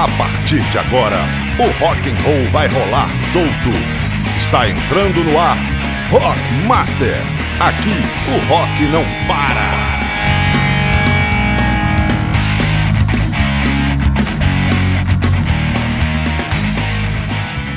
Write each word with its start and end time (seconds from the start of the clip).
A 0.00 0.08
partir 0.16 0.62
de 0.70 0.78
agora, 0.78 1.18
o 1.58 1.84
rock 1.84 2.08
and 2.08 2.16
roll 2.22 2.50
vai 2.50 2.66
rolar 2.68 3.14
solto. 3.34 3.68
Está 4.34 4.66
entrando 4.66 5.22
no 5.22 5.38
ar, 5.38 5.58
Rock 6.10 6.40
Master. 6.66 7.18
Aqui 7.60 8.02
o 8.26 8.50
rock 8.50 8.82
não 8.86 9.04
para. 9.28 10.00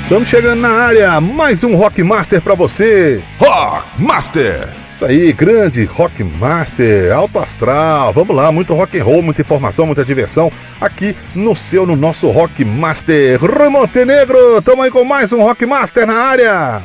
Estamos 0.04 0.26
chegando 0.26 0.62
na 0.62 0.70
área, 0.70 1.20
mais 1.20 1.62
um 1.62 1.76
Rock 1.76 2.02
Master 2.02 2.40
para 2.40 2.54
você. 2.54 3.22
Rock 3.38 4.02
Master. 4.02 4.83
Isso 4.94 5.04
aí, 5.04 5.32
grande 5.32 5.84
Rock 5.84 6.22
Master, 6.22 7.12
alto 7.12 7.40
astral. 7.40 8.12
Vamos 8.12 8.36
lá, 8.36 8.52
muito 8.52 8.72
rock 8.74 8.96
and 8.96 9.02
roll, 9.02 9.22
muita 9.22 9.40
informação, 9.40 9.86
muita 9.86 10.04
diversão 10.04 10.52
aqui 10.80 11.16
no 11.34 11.56
seu, 11.56 11.84
no 11.84 11.96
nosso 11.96 12.30
Rock 12.30 12.64
Master. 12.64 13.40
Rui 13.40 13.68
Montenegro, 13.68 14.58
estamos 14.58 14.84
aí 14.84 14.92
com 14.92 15.02
mais 15.02 15.32
um 15.32 15.42
Rock 15.42 15.66
Master 15.66 16.06
na 16.06 16.14
área. 16.14 16.82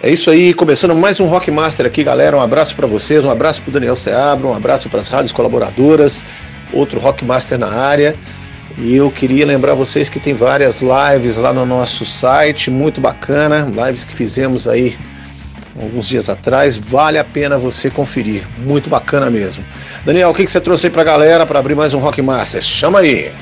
É 0.00 0.08
isso 0.08 0.30
aí, 0.30 0.54
começando 0.54 0.94
mais 0.94 1.18
um 1.18 1.26
Rock 1.26 1.50
Master 1.50 1.84
aqui, 1.84 2.04
galera. 2.04 2.36
Um 2.36 2.40
abraço 2.40 2.76
para 2.76 2.86
vocês, 2.86 3.24
um 3.24 3.30
abraço 3.30 3.60
para 3.62 3.72
Daniel 3.72 3.96
Seabra, 3.96 4.46
um 4.46 4.54
abraço 4.54 4.88
para 4.88 5.00
as 5.00 5.08
rádios 5.08 5.32
colaboradoras, 5.32 6.24
outro 6.72 7.00
Rock 7.00 7.24
Master 7.24 7.58
na 7.58 7.72
área. 7.72 8.14
E 8.78 8.94
eu 8.94 9.10
queria 9.10 9.44
lembrar 9.44 9.74
vocês 9.74 10.08
que 10.08 10.20
tem 10.20 10.32
várias 10.32 10.80
lives 10.80 11.38
lá 11.38 11.52
no 11.52 11.66
nosso 11.66 12.06
site, 12.06 12.70
muito 12.70 13.00
bacana, 13.00 13.66
lives 13.84 14.04
que 14.04 14.14
fizemos 14.14 14.68
aí 14.68 14.96
alguns 15.80 16.08
dias 16.08 16.28
atrás, 16.28 16.76
vale 16.76 17.18
a 17.18 17.24
pena 17.24 17.58
você 17.58 17.90
conferir, 17.90 18.46
muito 18.58 18.90
bacana 18.90 19.30
mesmo. 19.30 19.64
Daniel, 20.04 20.30
o 20.30 20.34
que, 20.34 20.44
que 20.44 20.50
você 20.50 20.60
trouxe 20.60 20.86
aí 20.86 20.92
pra 20.92 21.04
galera 21.04 21.46
para 21.46 21.58
abrir 21.58 21.74
mais 21.74 21.94
um 21.94 21.98
Rock 21.98 22.20
Master? 22.20 22.62
Chama 22.62 23.00
aí! 23.00 23.32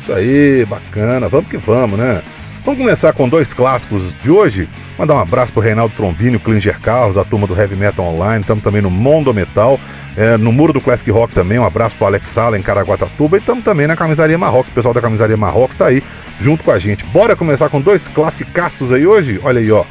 Isso 0.00 0.12
aí, 0.12 0.64
bacana, 0.64 1.28
vamos 1.28 1.48
que 1.48 1.56
vamos, 1.56 1.98
né? 1.98 2.22
Vamos 2.64 2.78
começar 2.78 3.12
com 3.12 3.28
dois 3.28 3.52
clássicos 3.52 4.14
de 4.22 4.30
hoje. 4.30 4.68
Mandar 4.96 5.14
um 5.14 5.18
abraço 5.18 5.52
pro 5.52 5.60
Reinaldo 5.60 5.94
Trombini, 5.96 6.36
o 6.36 6.40
Klinger 6.40 6.80
Carlos, 6.80 7.18
a 7.18 7.24
turma 7.24 7.46
do 7.46 7.58
Heavy 7.58 7.74
Metal 7.74 8.04
Online, 8.04 8.40
estamos 8.40 8.62
também 8.62 8.80
no 8.80 8.90
Mondo 8.90 9.34
Metal. 9.34 9.78
É, 10.16 10.36
no 10.36 10.52
Muro 10.52 10.72
do 10.72 10.80
Classic 10.80 11.10
Rock 11.10 11.32
também, 11.32 11.58
um 11.58 11.64
abraço 11.64 11.96
pro 11.96 12.06
Alex 12.06 12.28
Sala 12.28 12.58
em 12.58 12.62
Caraguatatuba 12.62 13.36
e 13.36 13.40
estamos 13.40 13.64
também 13.64 13.86
na 13.86 13.96
Camisaria 13.96 14.36
Marrocos, 14.36 14.70
o 14.70 14.74
pessoal 14.74 14.92
da 14.92 15.00
Camisaria 15.00 15.36
Marrocos 15.36 15.74
está 15.74 15.86
aí 15.86 16.02
junto 16.38 16.62
com 16.62 16.70
a 16.70 16.78
gente. 16.78 17.04
Bora 17.06 17.34
começar 17.34 17.68
com 17.68 17.80
dois 17.80 18.08
classicaços 18.08 18.92
aí 18.92 19.06
hoje? 19.06 19.40
Olha 19.42 19.60
aí, 19.60 19.70
ó. 19.72 19.84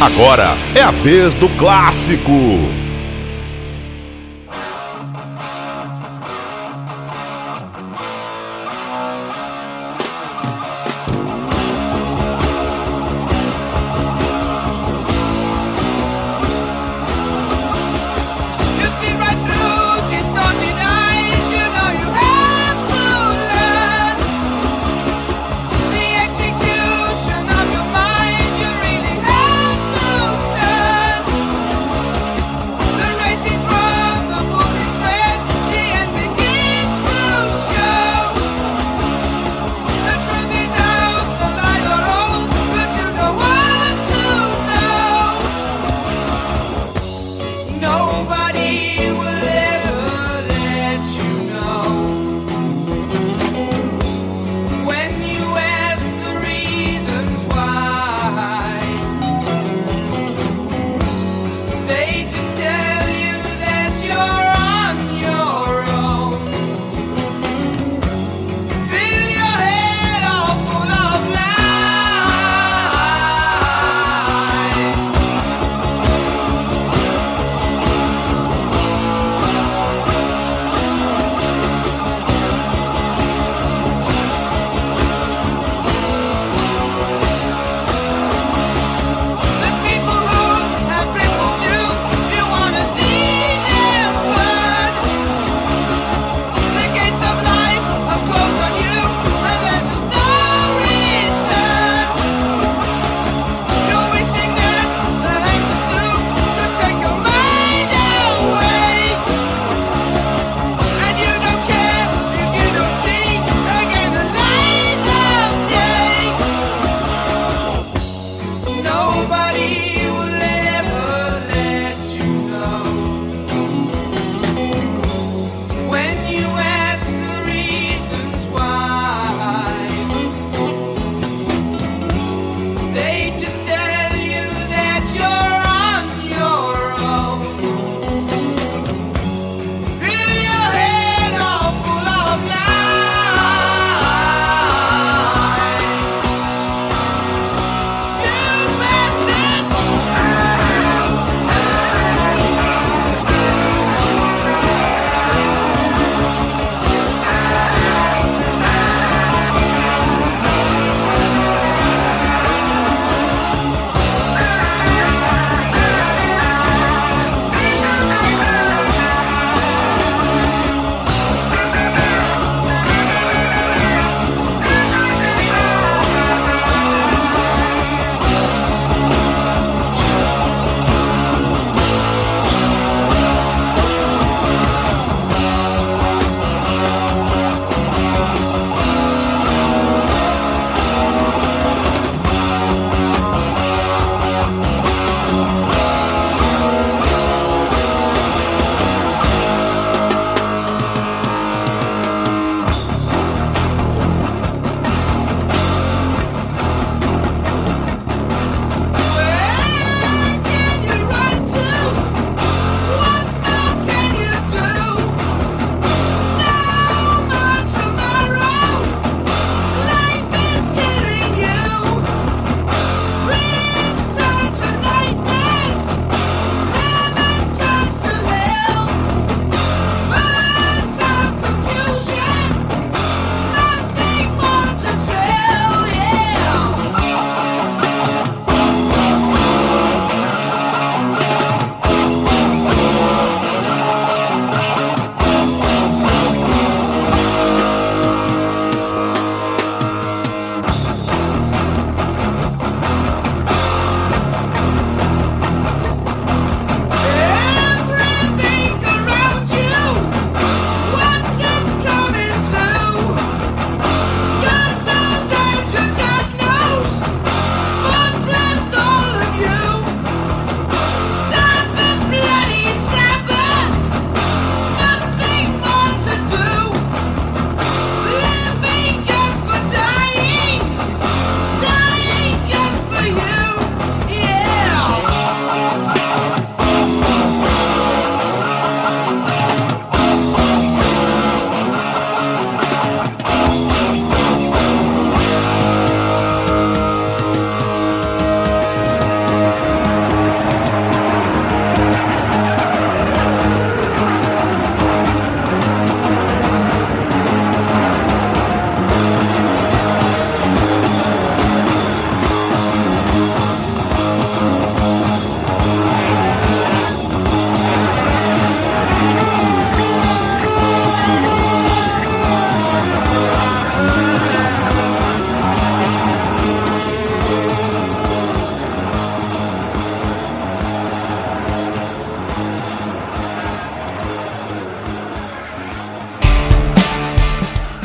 Agora 0.00 0.56
é 0.76 0.80
a 0.80 0.92
vez 0.92 1.34
do 1.34 1.48
clássico. 1.48 2.30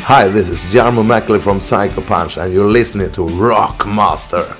Hi, 0.06 0.28
this 0.28 0.50
is 0.50 0.60
Jarmo 0.64 1.02
Mackley 1.04 1.38
from 1.38 1.62
Psycho 1.62 2.02
Punch, 2.02 2.36
and 2.36 2.52
you're 2.52 2.66
listening 2.66 3.10
to 3.12 3.26
Rock 3.26 3.86
Master. 3.86 4.54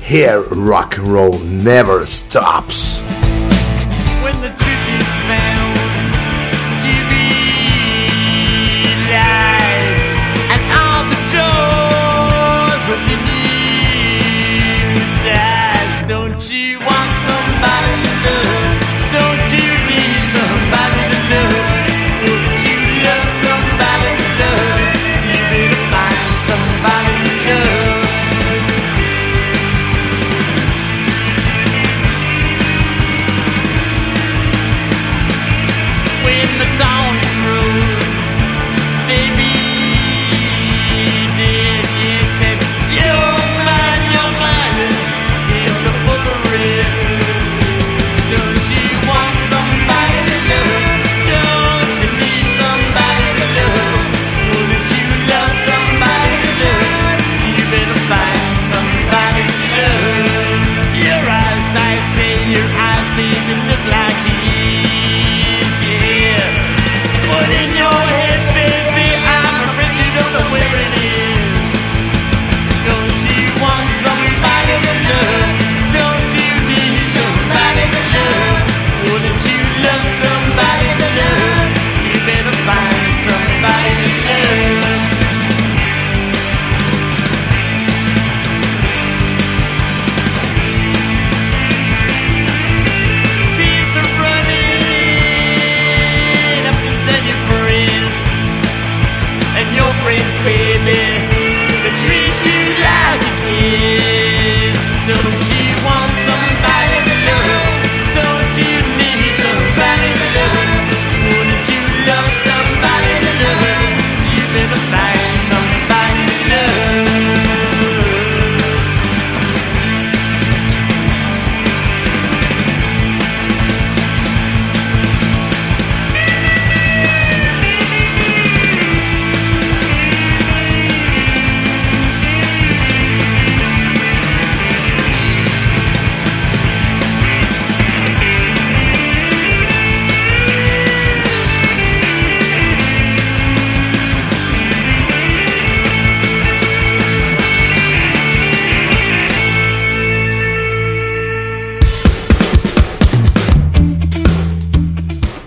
Here, 0.00 0.42
rock 0.48 0.98
and 0.98 1.06
roll 1.06 1.38
never 1.38 2.04
stops. 2.04 2.91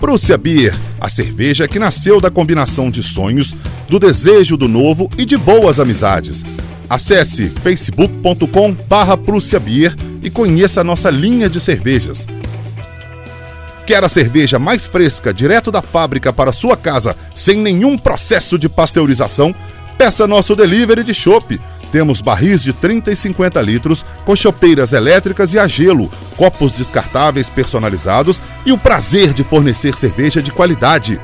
Prússia 0.05 0.37
Beer, 0.37 0.71
a 1.01 1.09
cerveja 1.09 1.67
que 1.67 1.79
nasceu 1.79 2.21
da 2.21 2.29
combinação 2.29 2.91
de 2.91 3.01
sonhos, 3.01 3.55
do 3.89 3.97
desejo 3.97 4.55
do 4.55 4.67
novo 4.67 5.09
e 5.17 5.25
de 5.25 5.35
boas 5.35 5.79
amizades. 5.79 6.45
Acesse 6.87 7.49
facebook.com 7.49 8.71
barra 8.87 9.17
Beer 9.17 9.97
e 10.21 10.29
conheça 10.29 10.81
a 10.81 10.83
nossa 10.83 11.09
linha 11.09 11.49
de 11.49 11.59
cervejas. 11.59 12.27
Quer 13.87 14.03
a 14.03 14.07
cerveja 14.07 14.59
mais 14.59 14.85
fresca 14.85 15.33
direto 15.33 15.71
da 15.71 15.81
fábrica 15.81 16.31
para 16.31 16.53
sua 16.53 16.77
casa, 16.77 17.15
sem 17.35 17.57
nenhum 17.57 17.97
processo 17.97 18.59
de 18.59 18.69
pasteurização? 18.69 19.55
Peça 19.97 20.27
nosso 20.27 20.55
delivery 20.55 21.03
de 21.03 21.15
chopp 21.15 21.59
temos 21.91 22.21
barris 22.21 22.61
de 22.63 22.73
30 22.73 23.11
e 23.11 23.15
50 23.15 23.61
litros, 23.61 24.05
com 24.25 24.35
chopeiras 24.35 24.93
elétricas 24.93 25.53
e 25.53 25.59
a 25.59 25.67
gelo, 25.67 26.11
copos 26.37 26.73
descartáveis 26.73 27.49
personalizados 27.49 28.41
e 28.65 28.71
o 28.71 28.77
prazer 28.77 29.33
de 29.33 29.43
fornecer 29.43 29.95
cerveja 29.95 30.41
de 30.41 30.51
qualidade. 30.51 31.19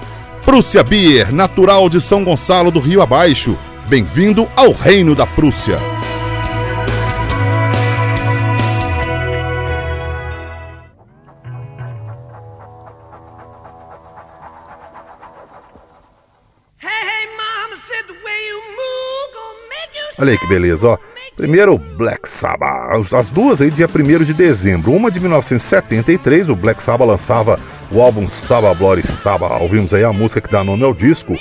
Prússia 0.46 0.84
Beer, 0.84 1.32
natural 1.32 1.90
de 1.90 2.02
São 2.02 2.24
Gonçalo 2.24 2.72
do 2.72 2.80
Rio 2.80 3.02
Abaixo. 3.02 3.58
Bem-vindo 3.88 4.48
ao 4.56 4.72
Reino 4.72 5.14
da 5.14 5.28
Prússia. 5.28 6.01
Olha 20.22 20.34
aí 20.34 20.38
que 20.38 20.48
beleza, 20.48 20.88
ó. 20.88 20.98
Primeiro, 21.36 21.80
Black 21.98 22.30
Sabbath. 22.30 23.12
As 23.12 23.30
duas 23.30 23.60
aí, 23.60 23.72
dia 23.72 23.88
1 23.88 24.24
de 24.24 24.36
dezembro. 24.36 24.92
Uma 24.92 25.10
de 25.10 25.20
1973, 25.20 26.48
o 26.48 26.56
Black 26.56 26.84
Sabbath 26.84 27.08
lançava 27.08 27.60
o 27.92 28.00
álbum 28.00 28.28
Sabbath 28.28 28.78
Bloody 28.78 29.02
Sabbath. 29.02 29.60
Ouvimos 29.60 29.96
aí 29.96 30.04
a 30.04 30.14
música 30.14 30.40
que 30.40 30.52
dá 30.52 30.64
nome 30.64 30.84
ao 30.84 30.94
disco. 30.94 31.36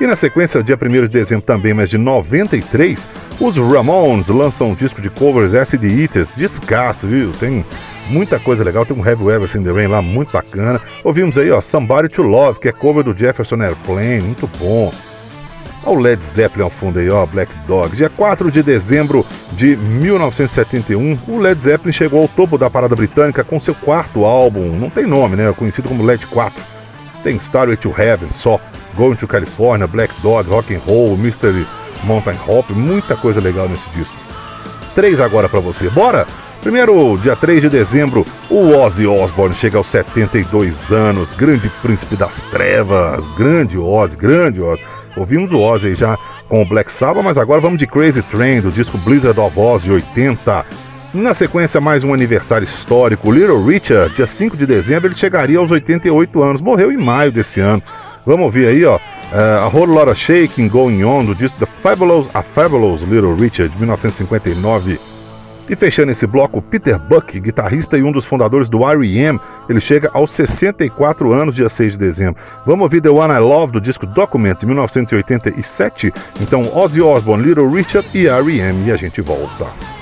E 0.00 0.06
na 0.06 0.14
sequência, 0.14 0.62
dia 0.62 0.78
1 0.80 0.88
de 1.02 1.08
dezembro 1.08 1.44
também, 1.44 1.74
mas 1.74 1.90
de 1.90 1.98
93, 1.98 3.08
os 3.40 3.56
Ramones 3.56 4.28
lançam 4.28 4.70
um 4.70 4.74
disco 4.74 5.02
de 5.02 5.10
covers 5.10 5.54
Acid 5.54 5.82
Eaters, 5.82 6.28
descasso, 6.36 7.08
viu? 7.08 7.32
Tem 7.32 7.64
muita 8.08 8.38
coisa 8.38 8.62
legal, 8.62 8.86
tem 8.86 8.96
um 8.96 9.04
You 9.04 9.30
Ever 9.32 9.48
Seen 9.48 9.64
The 9.64 9.72
Rain 9.72 9.88
lá, 9.88 10.00
muito 10.00 10.30
bacana. 10.32 10.80
Ouvimos 11.02 11.36
aí, 11.38 11.50
ó, 11.50 11.60
Somebody 11.60 12.08
To 12.10 12.22
Love, 12.22 12.60
que 12.60 12.68
é 12.68 12.72
cover 12.72 13.02
do 13.02 13.16
Jefferson 13.16 13.60
Airplane, 13.60 14.20
muito 14.20 14.48
bom. 14.58 14.92
Olha 15.84 15.98
o 15.98 16.00
Led 16.00 16.22
Zeppelin 16.22 16.62
ao 16.62 16.70
fundo 16.70 16.98
aí, 16.98 17.10
ó, 17.10 17.26
Black 17.26 17.52
Dog. 17.66 17.96
Dia 17.96 18.08
4 18.08 18.50
de 18.50 18.62
dezembro 18.62 19.26
de 19.52 19.76
1971, 19.76 21.18
o 21.26 21.38
Led 21.38 21.60
Zeppelin 21.60 21.92
chegou 21.92 22.22
ao 22.22 22.28
topo 22.28 22.56
da 22.56 22.70
parada 22.70 22.94
britânica 22.94 23.42
com 23.42 23.58
seu 23.58 23.74
quarto 23.74 24.24
álbum, 24.24 24.76
não 24.78 24.88
tem 24.88 25.06
nome, 25.06 25.34
né? 25.34 25.52
Conhecido 25.52 25.88
como 25.88 26.04
Led 26.04 26.24
4. 26.26 26.62
Tem 27.24 27.36
Starway 27.36 27.76
to 27.76 27.92
Heaven, 27.96 28.30
só 28.30 28.60
Going 28.94 29.16
to 29.16 29.26
California, 29.26 29.86
Black 29.86 30.14
Dog, 30.22 30.48
Rock 30.48 30.74
and 30.74 30.80
Roll, 30.86 31.16
Mystery 31.16 31.66
Mountain 32.04 32.38
Hop, 32.46 32.70
muita 32.70 33.16
coisa 33.16 33.40
legal 33.40 33.68
nesse 33.68 33.88
disco. 33.90 34.16
Três 34.94 35.20
agora 35.20 35.48
para 35.48 35.60
você. 35.60 35.88
Bora? 35.90 36.26
Primeiro, 36.62 37.18
dia 37.18 37.34
3 37.34 37.60
de 37.60 37.68
dezembro, 37.68 38.24
o 38.48 38.68
Ozzy 38.68 39.04
Osbourne 39.04 39.52
chega 39.52 39.78
aos 39.78 39.88
72 39.88 40.92
anos, 40.92 41.32
grande 41.32 41.68
príncipe 41.82 42.14
das 42.14 42.40
trevas, 42.42 43.26
grande 43.36 43.76
Ozzy, 43.76 44.16
grande 44.16 44.60
Ozzy. 44.62 44.80
Ouvimos 45.16 45.50
o 45.50 45.58
Ozzy 45.58 45.96
já 45.96 46.16
com 46.48 46.62
o 46.62 46.64
Black 46.64 46.92
Sabbath, 46.92 47.24
mas 47.24 47.36
agora 47.36 47.60
vamos 47.60 47.78
de 47.78 47.86
Crazy 47.86 48.22
Train, 48.22 48.60
do 48.60 48.70
disco 48.70 48.96
Blizzard 48.98 49.40
of 49.40 49.58
Oz 49.58 49.82
de 49.82 49.90
80. 49.90 50.64
Na 51.12 51.34
sequência, 51.34 51.80
mais 51.80 52.04
um 52.04 52.14
aniversário 52.14 52.64
histórico. 52.64 53.32
Little 53.32 53.64
Richard, 53.66 54.14
dia 54.14 54.28
5 54.28 54.56
de 54.56 54.64
dezembro, 54.64 55.08
ele 55.08 55.18
chegaria 55.18 55.58
aos 55.58 55.72
88 55.72 56.42
anos. 56.44 56.60
Morreu 56.60 56.92
em 56.92 56.96
maio 56.96 57.32
desse 57.32 57.58
ano. 57.58 57.82
Wamos 58.24 58.44
ouvir 58.44 58.68
aí, 58.68 58.84
ó. 58.84 58.96
Uh, 58.96 59.64
a 59.64 59.66
Whole 59.66 59.92
Lotta 59.92 60.14
Shaking 60.14 60.68
Going 60.68 61.02
On, 61.02 61.24
do 61.24 61.34
disco 61.34 61.58
The 61.58 61.66
Fabulous, 61.82 62.28
A 62.32 62.40
Fabulous 62.40 63.02
Little 63.02 63.34
Richard, 63.34 63.72
de 63.72 63.78
1959. 63.78 65.11
E 65.72 65.74
fechando 65.74 66.12
esse 66.12 66.26
bloco, 66.26 66.60
Peter 66.60 66.98
Buck, 66.98 67.40
guitarrista 67.40 67.96
e 67.96 68.02
um 68.02 68.12
dos 68.12 68.26
fundadores 68.26 68.68
do 68.68 68.86
R.E.M., 68.86 69.40
ele 69.70 69.80
chega 69.80 70.10
aos 70.12 70.30
64 70.30 71.32
anos, 71.32 71.54
dia 71.54 71.70
6 71.70 71.94
de 71.94 71.98
dezembro. 71.98 72.42
Vamos 72.66 72.82
ouvir 72.82 73.00
The 73.00 73.08
One 73.08 73.32
I 73.32 73.38
Love 73.38 73.72
do 73.72 73.80
disco 73.80 74.04
Document, 74.04 74.58
de 74.58 74.66
1987? 74.66 76.12
Então, 76.42 76.76
Ozzy 76.76 77.00
Osbourne, 77.00 77.42
Little 77.42 77.70
Richard 77.70 78.06
e 78.12 78.26
R.E.M. 78.26 78.86
e 78.86 78.92
a 78.92 78.96
gente 78.96 79.22
volta. 79.22 80.01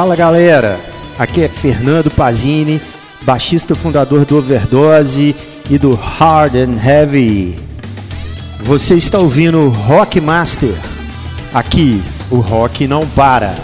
Fala 0.00 0.16
galera, 0.16 0.80
Aqui 1.18 1.42
é 1.42 1.48
Fernando 1.50 2.10
Pazini, 2.10 2.80
baixista 3.20 3.74
fundador 3.74 4.24
do 4.24 4.38
Overdose 4.38 5.36
e 5.68 5.76
do 5.76 5.94
Hard 5.94 6.54
and 6.54 6.82
Heavy. 6.82 7.60
Você 8.60 8.94
está 8.94 9.18
ouvindo 9.18 9.68
Rock 9.68 10.18
Master. 10.18 10.74
Aqui 11.52 12.02
o 12.30 12.40
rock 12.40 12.88
não 12.88 13.06
para. 13.08 13.56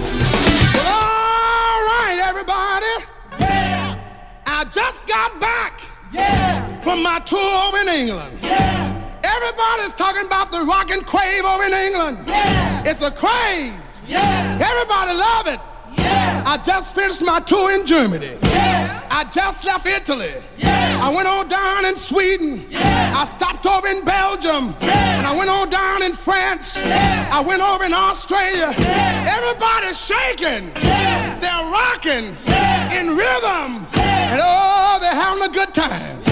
from 6.82 7.02
my 7.02 7.18
tour 7.24 7.40
over 7.40 7.80
in 7.80 7.88
England. 7.88 8.38
Yeah. 8.42 8.92
Everybody's 9.22 9.94
talking 9.94 10.26
about 10.26 10.50
the 10.50 10.62
rock 10.66 10.90
and 10.92 11.02
crave 11.06 11.46
over 11.46 11.64
in 11.64 11.72
England. 11.72 12.18
Yeah. 12.26 12.90
It's 12.90 13.00
a 13.00 13.10
crave. 13.10 13.72
Yeah. 14.06 14.58
Everybody 14.60 15.14
love 15.14 15.46
it. 15.46 15.60
Yeah. 15.98 16.42
I 16.46 16.58
just 16.58 16.94
finished 16.94 17.22
my 17.22 17.40
tour 17.40 17.72
in 17.72 17.86
Germany. 17.86 18.38
Yeah. 18.42 19.06
I 19.10 19.24
just 19.24 19.64
left 19.64 19.86
Italy. 19.86 20.34
Yeah. 20.58 21.00
I 21.02 21.08
went 21.14 21.28
on 21.28 21.48
down 21.48 21.84
in 21.84 21.96
Sweden. 21.96 22.66
Yeah. 22.70 23.14
I 23.16 23.24
stopped 23.24 23.66
over 23.66 23.88
in 23.88 24.04
Belgium. 24.04 24.74
Yeah. 24.80 25.18
And 25.18 25.26
I 25.26 25.36
went 25.36 25.50
on 25.50 25.68
down 25.70 26.02
in 26.02 26.12
France. 26.12 26.76
Yeah. 26.76 27.28
I 27.32 27.40
went 27.40 27.62
over 27.62 27.84
in 27.84 27.92
Australia. 27.92 28.74
Yeah. 28.78 29.36
Everybody's 29.36 30.00
shaking. 30.00 30.72
Yeah. 30.76 31.38
They're 31.38 31.70
rocking 31.70 32.36
yeah. 32.46 33.00
in 33.00 33.08
rhythm. 33.08 33.86
Yeah. 33.94 34.32
And 34.32 34.40
oh, 34.44 34.98
they're 35.00 35.14
having 35.14 35.44
a 35.44 35.48
good 35.48 35.72
time. 35.74 36.22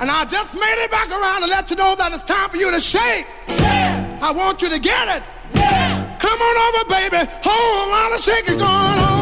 And 0.00 0.10
I 0.10 0.24
just 0.24 0.54
made 0.54 0.82
it 0.84 0.90
back 0.90 1.10
around 1.10 1.42
to 1.42 1.46
let 1.46 1.70
you 1.70 1.76
know 1.76 1.94
that 1.94 2.12
it's 2.12 2.22
time 2.22 2.48
for 2.48 2.56
you 2.56 2.70
to 2.70 2.80
shake. 2.80 3.26
Yeah. 3.46 4.18
I 4.22 4.32
want 4.32 4.62
you 4.62 4.70
to 4.70 4.78
get 4.78 5.08
it. 5.16 5.22
Yeah. 5.54 5.89
Come 6.20 6.40
on 6.40 6.56
over, 6.66 6.84
baby. 6.90 7.30
Whole 7.42 7.88
lot 7.88 8.12
of 8.12 8.20
shaking 8.20 8.58
going 8.58 8.64
on. 8.68 9.19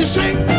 Oi 0.00 0.06
a 0.06 0.49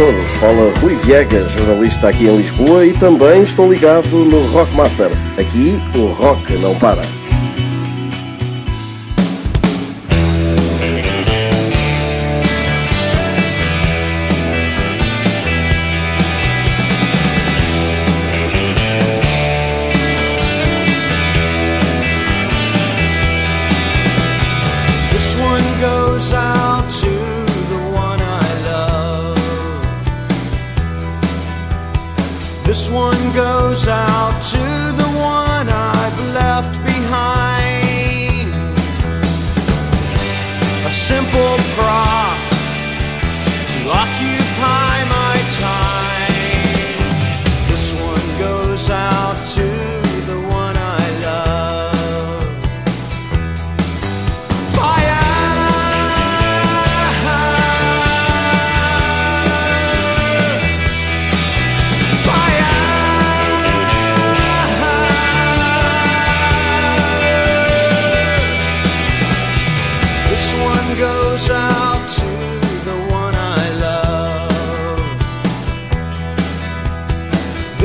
todos, 0.00 0.30
fala 0.36 0.72
Rui 0.80 0.94
Viegas, 0.94 1.52
jornalista 1.52 2.08
aqui 2.08 2.26
em 2.26 2.34
Lisboa 2.34 2.86
e 2.86 2.94
também 2.94 3.42
estou 3.42 3.70
ligado 3.70 4.24
no 4.24 4.46
Rockmaster. 4.46 5.10
Aqui 5.38 5.78
o 5.94 6.06
rock 6.06 6.54
não 6.54 6.74
para. 6.74 7.19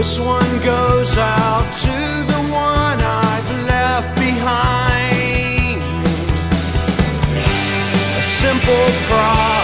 This 0.06 0.20
one 0.20 0.60
goes 0.64 1.18
out 1.18 1.66
to 1.82 1.88
the 2.32 2.42
one 2.52 3.00
I've 3.02 3.66
left 3.66 4.16
behind. 4.16 5.82
A 8.18 8.22
simple 8.22 8.88
cry. 9.08 9.55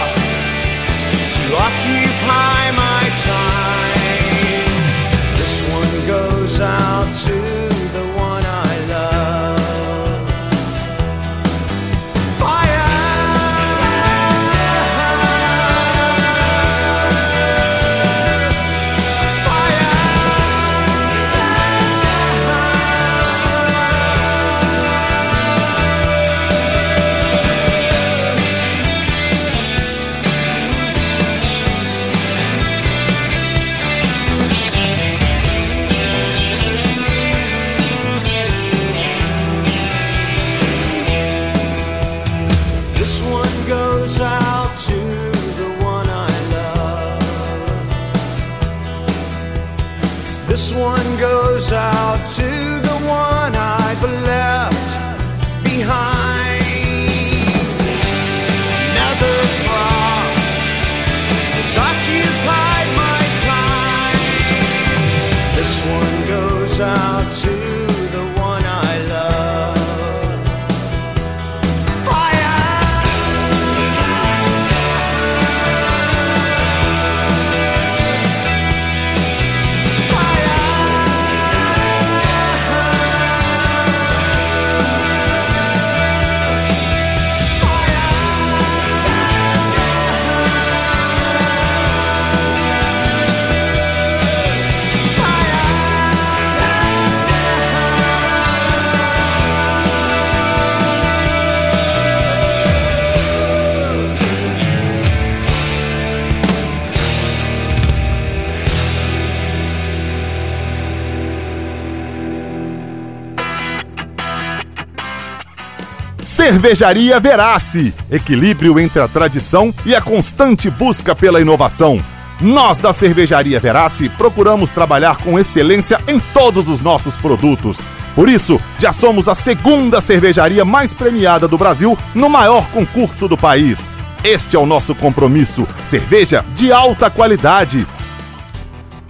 Cervejaria 116.42 117.20
Verace 117.20 117.94
equilíbrio 118.10 118.80
entre 118.80 119.00
a 119.00 119.06
tradição 119.06 119.72
e 119.86 119.94
a 119.94 120.02
constante 120.02 120.68
busca 120.68 121.14
pela 121.14 121.40
inovação. 121.40 122.02
Nós 122.40 122.78
da 122.78 122.92
Cervejaria 122.92 123.60
Verace 123.60 124.08
procuramos 124.08 124.68
trabalhar 124.68 125.18
com 125.18 125.38
excelência 125.38 126.00
em 126.08 126.18
todos 126.18 126.68
os 126.68 126.80
nossos 126.80 127.16
produtos. 127.16 127.78
Por 128.16 128.28
isso, 128.28 128.60
já 128.76 128.92
somos 128.92 129.28
a 129.28 129.36
segunda 129.36 130.00
cervejaria 130.00 130.64
mais 130.64 130.92
premiada 130.92 131.46
do 131.46 131.56
Brasil 131.56 131.96
no 132.12 132.28
maior 132.28 132.66
concurso 132.70 133.28
do 133.28 133.38
país. 133.38 133.78
Este 134.24 134.56
é 134.56 134.58
o 134.58 134.66
nosso 134.66 134.96
compromisso: 134.96 135.64
cerveja 135.86 136.44
de 136.56 136.72
alta 136.72 137.08
qualidade. 137.08 137.86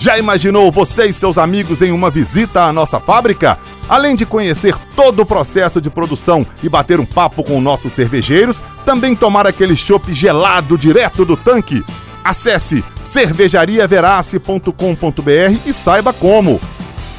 Já 0.02 0.18
imaginou 0.18 0.68
você 0.68 1.06
e 1.06 1.12
seus 1.12 1.38
amigos 1.38 1.80
em 1.80 1.92
uma 1.92 2.10
visita 2.10 2.64
à 2.64 2.72
nossa 2.72 2.98
fábrica? 2.98 3.56
Além 3.88 4.16
de 4.16 4.26
conhecer 4.26 4.74
todo 4.96 5.22
o 5.22 5.24
processo 5.24 5.80
de 5.80 5.88
produção 5.88 6.44
e 6.60 6.68
bater 6.68 6.98
um 6.98 7.06
papo 7.06 7.44
com 7.44 7.60
nossos 7.60 7.92
cervejeiros, 7.92 8.60
também 8.84 9.14
tomar 9.14 9.46
aquele 9.46 9.76
chopp 9.76 10.12
gelado 10.12 10.76
direto 10.76 11.24
do 11.24 11.36
tanque. 11.36 11.84
Acesse 12.24 12.84
cervejariaverace.com.br 13.00 15.60
e 15.64 15.72
saiba 15.72 16.12
como. 16.12 16.60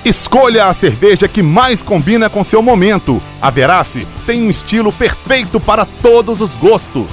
Escolha 0.03 0.65
a 0.65 0.73
cerveja 0.73 1.25
que 1.25 1.41
mais 1.41 1.81
combina 1.81 2.29
com 2.29 2.43
seu 2.43 2.61
momento. 2.61 3.23
A 3.41 3.49
Verace 3.49 4.05
tem 4.25 4.43
um 4.43 4.49
estilo 4.49 4.91
perfeito 4.91 5.57
para 5.57 5.85
todos 5.85 6.41
os 6.41 6.53
gostos. 6.55 7.09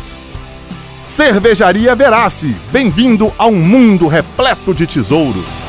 Cervejaria 1.05 1.95
Verace, 1.95 2.57
bem-vindo 2.73 3.33
a 3.39 3.47
um 3.47 3.63
mundo 3.63 4.09
repleto 4.09 4.75
de 4.75 4.85
tesouros. 4.85 5.60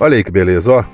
Olha 0.00 0.16
aí 0.16 0.24
que 0.24 0.30
beleza, 0.30 0.72
ó. 0.72 0.84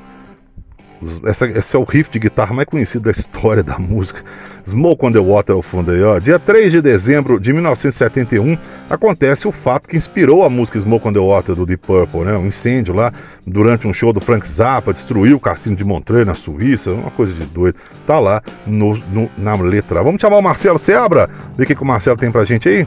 Essa, 1.24 1.46
esse 1.46 1.76
é 1.76 1.78
o 1.78 1.84
riff 1.84 2.10
de 2.10 2.18
guitarra 2.18 2.54
mais 2.54 2.66
conhecido 2.66 3.04
da 3.04 3.10
história 3.10 3.62
da 3.62 3.78
música. 3.78 4.24
Smoke 4.68 5.06
on 5.06 5.12
the 5.12 5.20
Water 5.20 5.54
ao 5.54 5.62
fundo 5.62 5.92
aí, 5.92 6.02
ó. 6.02 6.18
Dia 6.18 6.40
3 6.40 6.72
de 6.72 6.82
dezembro 6.82 7.38
de 7.38 7.52
1971 7.52 8.58
acontece 8.90 9.46
o 9.46 9.52
fato 9.52 9.88
que 9.88 9.96
inspirou 9.96 10.42
a 10.42 10.48
música 10.48 10.80
Smoke 10.80 11.06
on 11.06 11.12
the 11.12 11.20
Water 11.20 11.54
do 11.54 11.64
Deep 11.66 11.86
Purple, 11.86 12.24
né? 12.24 12.36
Um 12.36 12.46
incêndio 12.46 12.94
lá 12.94 13.12
durante 13.46 13.86
um 13.86 13.92
show 13.92 14.12
do 14.12 14.20
Frank 14.20 14.48
Zappa, 14.48 14.92
destruiu 14.92 15.36
o 15.36 15.40
cassino 15.40 15.76
de 15.76 15.84
Montreux 15.84 16.26
na 16.26 16.34
Suíça, 16.34 16.90
uma 16.90 17.10
coisa 17.10 17.32
de 17.32 17.44
doido. 17.44 17.76
Tá 18.06 18.18
lá 18.18 18.42
no, 18.66 18.96
no, 18.96 19.30
na 19.38 19.54
letra. 19.54 20.02
Vamos 20.02 20.20
chamar 20.20 20.38
o 20.38 20.42
Marcelo 20.42 20.78
Seabra, 20.78 21.28
ver 21.56 21.62
o 21.62 21.66
que, 21.66 21.74
que 21.74 21.82
o 21.82 21.86
Marcelo 21.86 22.16
tem 22.16 22.32
pra 22.32 22.44
gente 22.44 22.68
aí? 22.68 22.86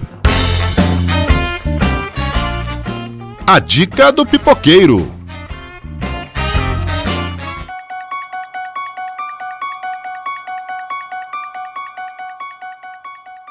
A 3.48 3.60
dica 3.60 4.12
do 4.12 4.26
pipoqueiro. 4.26 5.19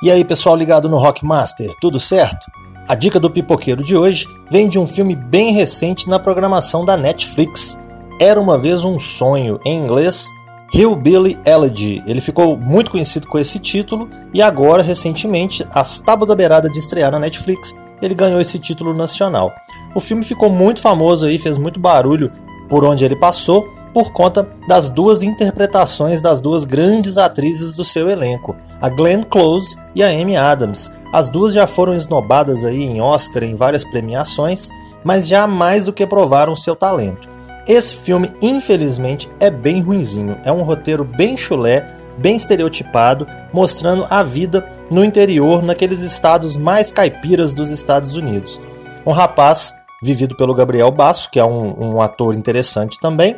E 0.00 0.12
aí, 0.12 0.24
pessoal 0.24 0.54
ligado 0.54 0.88
no 0.88 0.96
Rockmaster, 0.96 1.74
tudo 1.80 1.98
certo? 1.98 2.46
A 2.86 2.94
dica 2.94 3.18
do 3.18 3.28
pipoqueiro 3.28 3.82
de 3.82 3.96
hoje 3.96 4.28
vem 4.48 4.68
de 4.68 4.78
um 4.78 4.86
filme 4.86 5.16
bem 5.16 5.52
recente 5.52 6.08
na 6.08 6.20
programação 6.20 6.84
da 6.84 6.96
Netflix. 6.96 7.84
Era 8.20 8.40
uma 8.40 8.56
vez 8.56 8.84
um 8.84 8.96
sonho, 9.00 9.58
em 9.64 9.76
inglês, 9.76 10.28
Hillbilly 10.72 11.36
Elegy. 11.44 12.00
Ele 12.06 12.20
ficou 12.20 12.56
muito 12.56 12.92
conhecido 12.92 13.26
com 13.26 13.40
esse 13.40 13.58
título 13.58 14.08
e 14.32 14.40
agora, 14.40 14.84
recentemente, 14.84 15.66
às 15.72 16.00
tábuas 16.00 16.28
da 16.28 16.36
beirada 16.36 16.70
de 16.70 16.78
estrear 16.78 17.10
na 17.10 17.18
Netflix, 17.18 17.74
ele 18.00 18.14
ganhou 18.14 18.40
esse 18.40 18.56
título 18.60 18.94
nacional. 18.94 19.52
O 19.96 20.00
filme 20.00 20.22
ficou 20.22 20.48
muito 20.48 20.80
famoso 20.80 21.26
aí, 21.26 21.38
fez 21.38 21.58
muito 21.58 21.80
barulho 21.80 22.30
por 22.68 22.84
onde 22.84 23.04
ele 23.04 23.16
passou 23.16 23.68
por 23.92 24.12
conta 24.12 24.48
das 24.68 24.90
duas 24.90 25.22
interpretações 25.22 26.20
das 26.20 26.40
duas 26.40 26.64
grandes 26.64 27.18
atrizes 27.18 27.74
do 27.74 27.84
seu 27.84 28.08
elenco, 28.08 28.54
a 28.80 28.88
Glenn 28.88 29.22
Close 29.22 29.76
e 29.94 30.02
a 30.02 30.08
Amy 30.08 30.36
Adams. 30.36 30.90
As 31.12 31.28
duas 31.28 31.52
já 31.52 31.66
foram 31.66 31.94
esnobadas 31.94 32.64
aí 32.64 32.82
em 32.82 33.00
Oscar 33.00 33.42
em 33.42 33.54
várias 33.54 33.84
premiações, 33.84 34.68
mas 35.02 35.26
já 35.26 35.46
mais 35.46 35.84
do 35.84 35.92
que 35.92 36.06
provaram 36.06 36.54
seu 36.54 36.76
talento. 36.76 37.28
Esse 37.66 37.96
filme, 37.96 38.32
infelizmente, 38.40 39.28
é 39.38 39.50
bem 39.50 39.82
ruinzinho. 39.82 40.36
É 40.42 40.50
um 40.50 40.62
roteiro 40.62 41.04
bem 41.04 41.36
chulé, 41.36 41.86
bem 42.16 42.36
estereotipado, 42.36 43.26
mostrando 43.52 44.06
a 44.08 44.22
vida 44.22 44.66
no 44.90 45.04
interior, 45.04 45.62
naqueles 45.62 46.00
estados 46.00 46.56
mais 46.56 46.90
caipiras 46.90 47.52
dos 47.52 47.70
Estados 47.70 48.14
Unidos. 48.14 48.60
Um 49.04 49.12
rapaz 49.12 49.74
vivido 50.02 50.36
pelo 50.36 50.54
Gabriel 50.54 50.90
Basso, 50.90 51.30
que 51.30 51.38
é 51.38 51.44
um, 51.44 51.96
um 51.96 52.02
ator 52.02 52.34
interessante 52.34 52.98
também, 53.00 53.36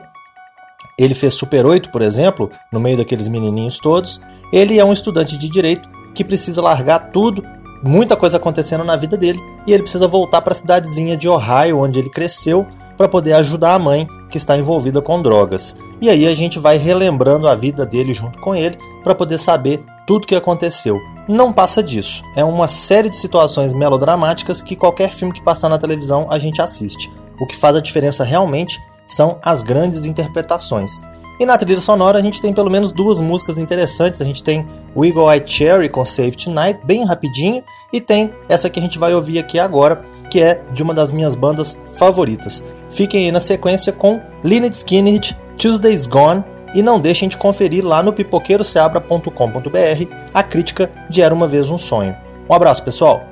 ele 1.02 1.14
fez 1.14 1.34
Super 1.34 1.64
8, 1.64 1.90
por 1.90 2.02
exemplo, 2.02 2.50
no 2.70 2.80
meio 2.80 2.96
daqueles 2.96 3.28
menininhos 3.28 3.78
todos. 3.78 4.20
Ele 4.52 4.78
é 4.78 4.84
um 4.84 4.92
estudante 4.92 5.38
de 5.38 5.48
direito 5.48 5.88
que 6.14 6.24
precisa 6.24 6.60
largar 6.60 7.10
tudo, 7.10 7.42
muita 7.82 8.16
coisa 8.16 8.36
acontecendo 8.36 8.84
na 8.84 8.96
vida 8.96 9.16
dele, 9.16 9.40
e 9.66 9.72
ele 9.72 9.82
precisa 9.82 10.06
voltar 10.06 10.42
para 10.42 10.52
a 10.52 10.56
cidadezinha 10.56 11.16
de 11.16 11.28
Ohio, 11.28 11.78
onde 11.78 11.98
ele 11.98 12.10
cresceu, 12.10 12.66
para 12.96 13.08
poder 13.08 13.32
ajudar 13.32 13.74
a 13.74 13.78
mãe 13.78 14.06
que 14.28 14.36
está 14.36 14.58
envolvida 14.58 15.00
com 15.00 15.22
drogas. 15.22 15.78
E 16.00 16.10
aí 16.10 16.26
a 16.26 16.34
gente 16.34 16.58
vai 16.58 16.76
relembrando 16.76 17.48
a 17.48 17.54
vida 17.54 17.86
dele 17.86 18.12
junto 18.12 18.38
com 18.38 18.54
ele 18.54 18.76
para 19.02 19.14
poder 19.14 19.38
saber 19.38 19.82
tudo 20.06 20.24
o 20.24 20.26
que 20.26 20.34
aconteceu. 20.34 21.00
Não 21.26 21.52
passa 21.52 21.82
disso. 21.82 22.22
É 22.36 22.44
uma 22.44 22.68
série 22.68 23.08
de 23.08 23.16
situações 23.16 23.72
melodramáticas 23.72 24.60
que 24.60 24.76
qualquer 24.76 25.10
filme 25.10 25.32
que 25.32 25.42
passar 25.42 25.68
na 25.68 25.78
televisão 25.78 26.26
a 26.28 26.38
gente 26.38 26.60
assiste. 26.60 27.10
O 27.40 27.46
que 27.46 27.56
faz 27.56 27.74
a 27.74 27.80
diferença 27.80 28.22
realmente 28.22 28.78
são 29.11 29.38
as 29.42 29.62
grandes 29.62 30.05
interpretações. 30.05 31.01
E 31.38 31.46
na 31.46 31.57
trilha 31.57 31.81
sonora 31.81 32.18
a 32.18 32.23
gente 32.23 32.40
tem 32.40 32.53
pelo 32.53 32.70
menos 32.70 32.92
duas 32.92 33.18
músicas 33.18 33.57
interessantes. 33.57 34.20
A 34.20 34.27
gente 34.27 34.44
tem 34.44 34.66
o 34.94 35.05
Eagle 35.05 35.33
Eye 35.33 35.42
Cherry 35.44 35.88
com 35.88 36.05
Save 36.05 36.37
Tonight, 36.37 36.81
bem 36.85 37.05
rapidinho, 37.05 37.64
e 37.92 38.01
tem 38.01 38.31
essa 38.49 38.68
que 38.68 38.79
a 38.79 38.83
gente 38.83 38.99
vai 38.99 39.14
ouvir 39.14 39.38
aqui 39.38 39.59
agora, 39.59 40.03
que 40.31 40.40
é 40.40 40.62
de 40.73 40.83
uma 40.83 40.92
das 40.92 41.11
minhas 41.11 41.35
bandas 41.35 41.81
favoritas. 41.96 42.62
Fiquem 42.90 43.25
aí 43.25 43.33
na 43.33 43.40
sequência 43.40 43.92
com 43.92 44.20
Lynyrd 44.44 44.77
Skynyrd, 44.77 45.37
Tuesday's 45.57 46.07
Gone, 46.07 46.44
e 46.75 46.83
não 46.83 47.01
deixem 47.01 47.29
de 47.29 47.37
conferir 47.37 47.85
lá 47.85 48.03
no 48.03 48.12
pipoqueiroceabra.com.br 48.12 50.14
a 50.33 50.42
crítica 50.42 50.90
de 51.09 51.23
Era 51.23 51.35
Uma 51.35 51.49
Vez 51.49 51.70
Um 51.70 51.79
Sonho. 51.79 52.16
Um 52.49 52.55
abraço, 52.55 52.85
pessoal! 52.85 53.29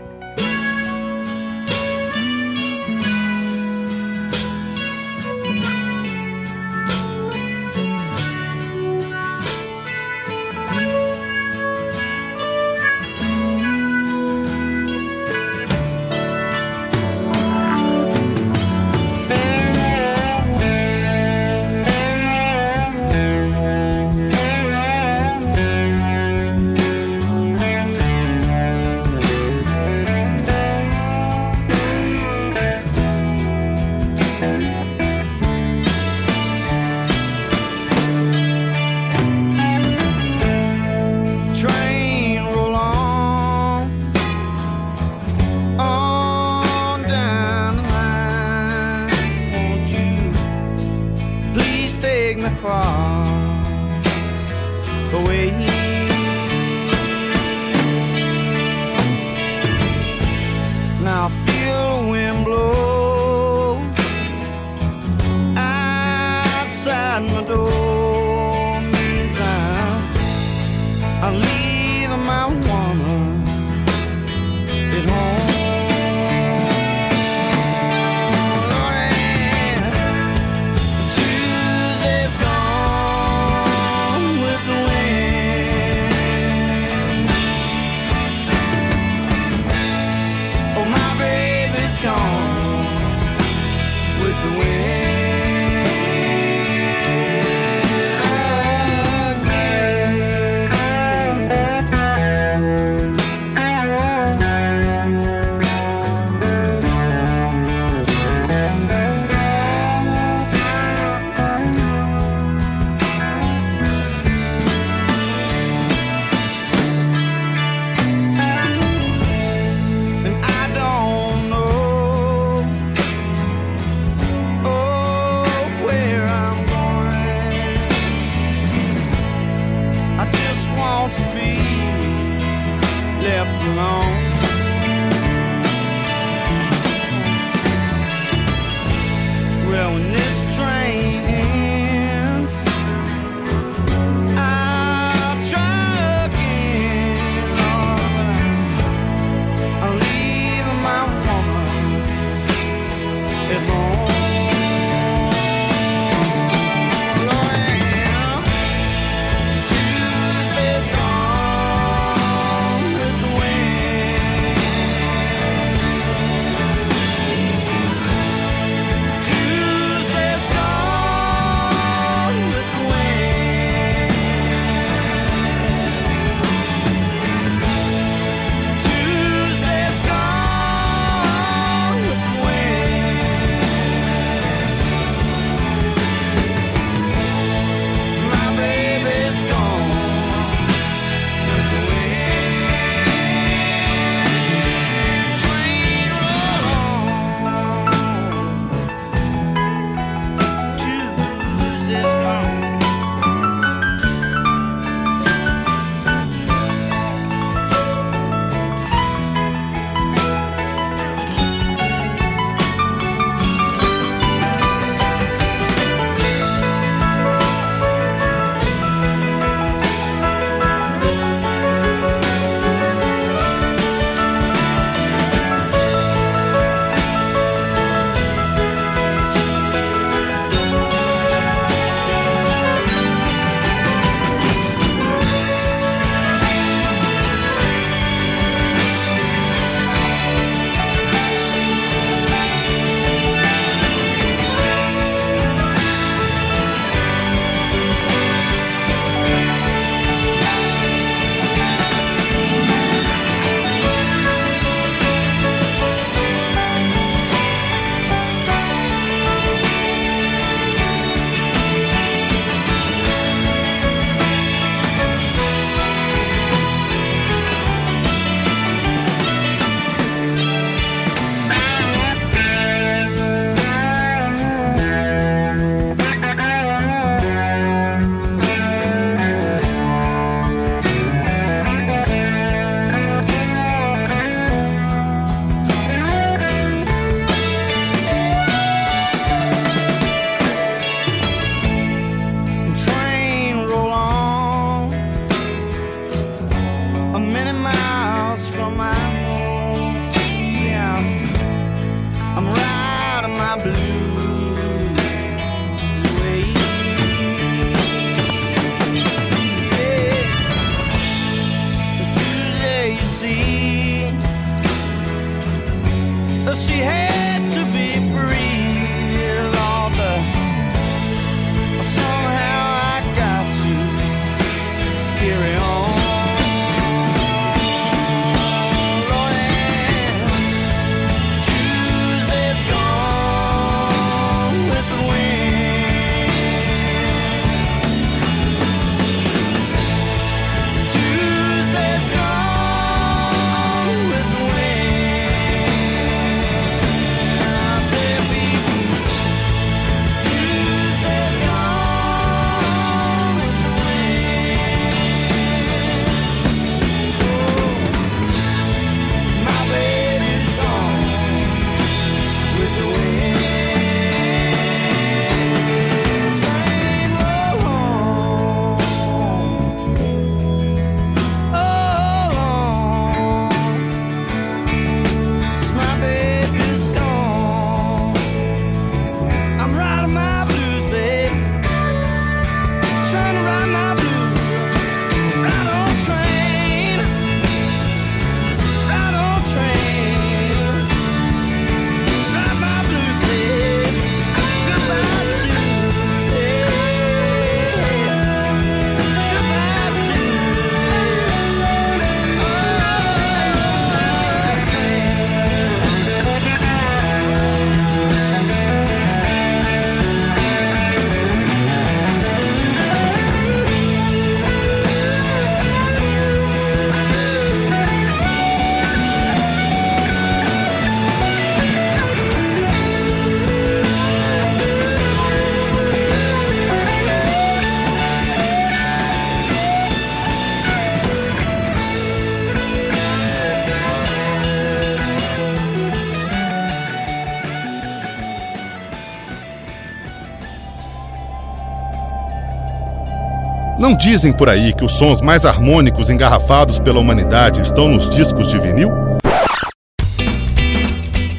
Dizem 443.98 444.32
por 444.32 444.48
aí 444.48 444.72
que 444.72 444.84
os 444.84 444.94
sons 444.94 445.20
mais 445.20 445.44
harmônicos 445.44 446.08
engarrafados 446.08 446.78
pela 446.78 447.00
humanidade 447.00 447.60
estão 447.60 447.88
nos 447.88 448.08
discos 448.08 448.48
de 448.48 448.58
vinil? 448.58 448.90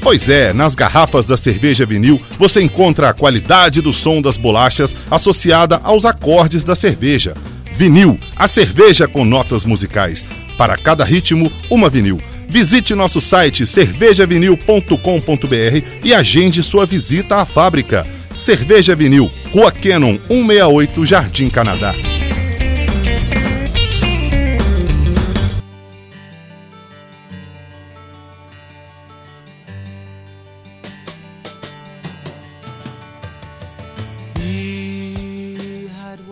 Pois 0.01 0.27
é, 0.27 0.53
nas 0.53 0.75
garrafas 0.75 1.25
da 1.25 1.37
cerveja 1.37 1.85
vinil 1.85 2.19
você 2.37 2.61
encontra 2.61 3.09
a 3.09 3.13
qualidade 3.13 3.81
do 3.81 3.93
som 3.93 4.21
das 4.21 4.37
bolachas 4.37 4.93
associada 5.09 5.79
aos 5.83 6.03
acordes 6.03 6.63
da 6.63 6.75
cerveja. 6.75 7.35
Vinil, 7.75 8.19
a 8.35 8.47
cerveja 8.47 9.07
com 9.07 9.23
notas 9.23 9.63
musicais. 9.63 10.25
Para 10.57 10.75
cada 10.75 11.05
ritmo, 11.05 11.49
uma 11.71 11.89
vinil. 11.89 12.19
Visite 12.49 12.93
nosso 12.93 13.21
site 13.21 13.65
cervejavinil.com.br 13.65 15.85
e 16.03 16.13
agende 16.13 16.63
sua 16.63 16.85
visita 16.85 17.37
à 17.37 17.45
fábrica. 17.45 18.05
Cerveja 18.35 18.95
Vinil, 18.95 19.31
Rua 19.53 19.71
Cannon 19.71 20.17
168, 20.27 21.05
Jardim 21.05 21.49
Canadá. 21.49 21.93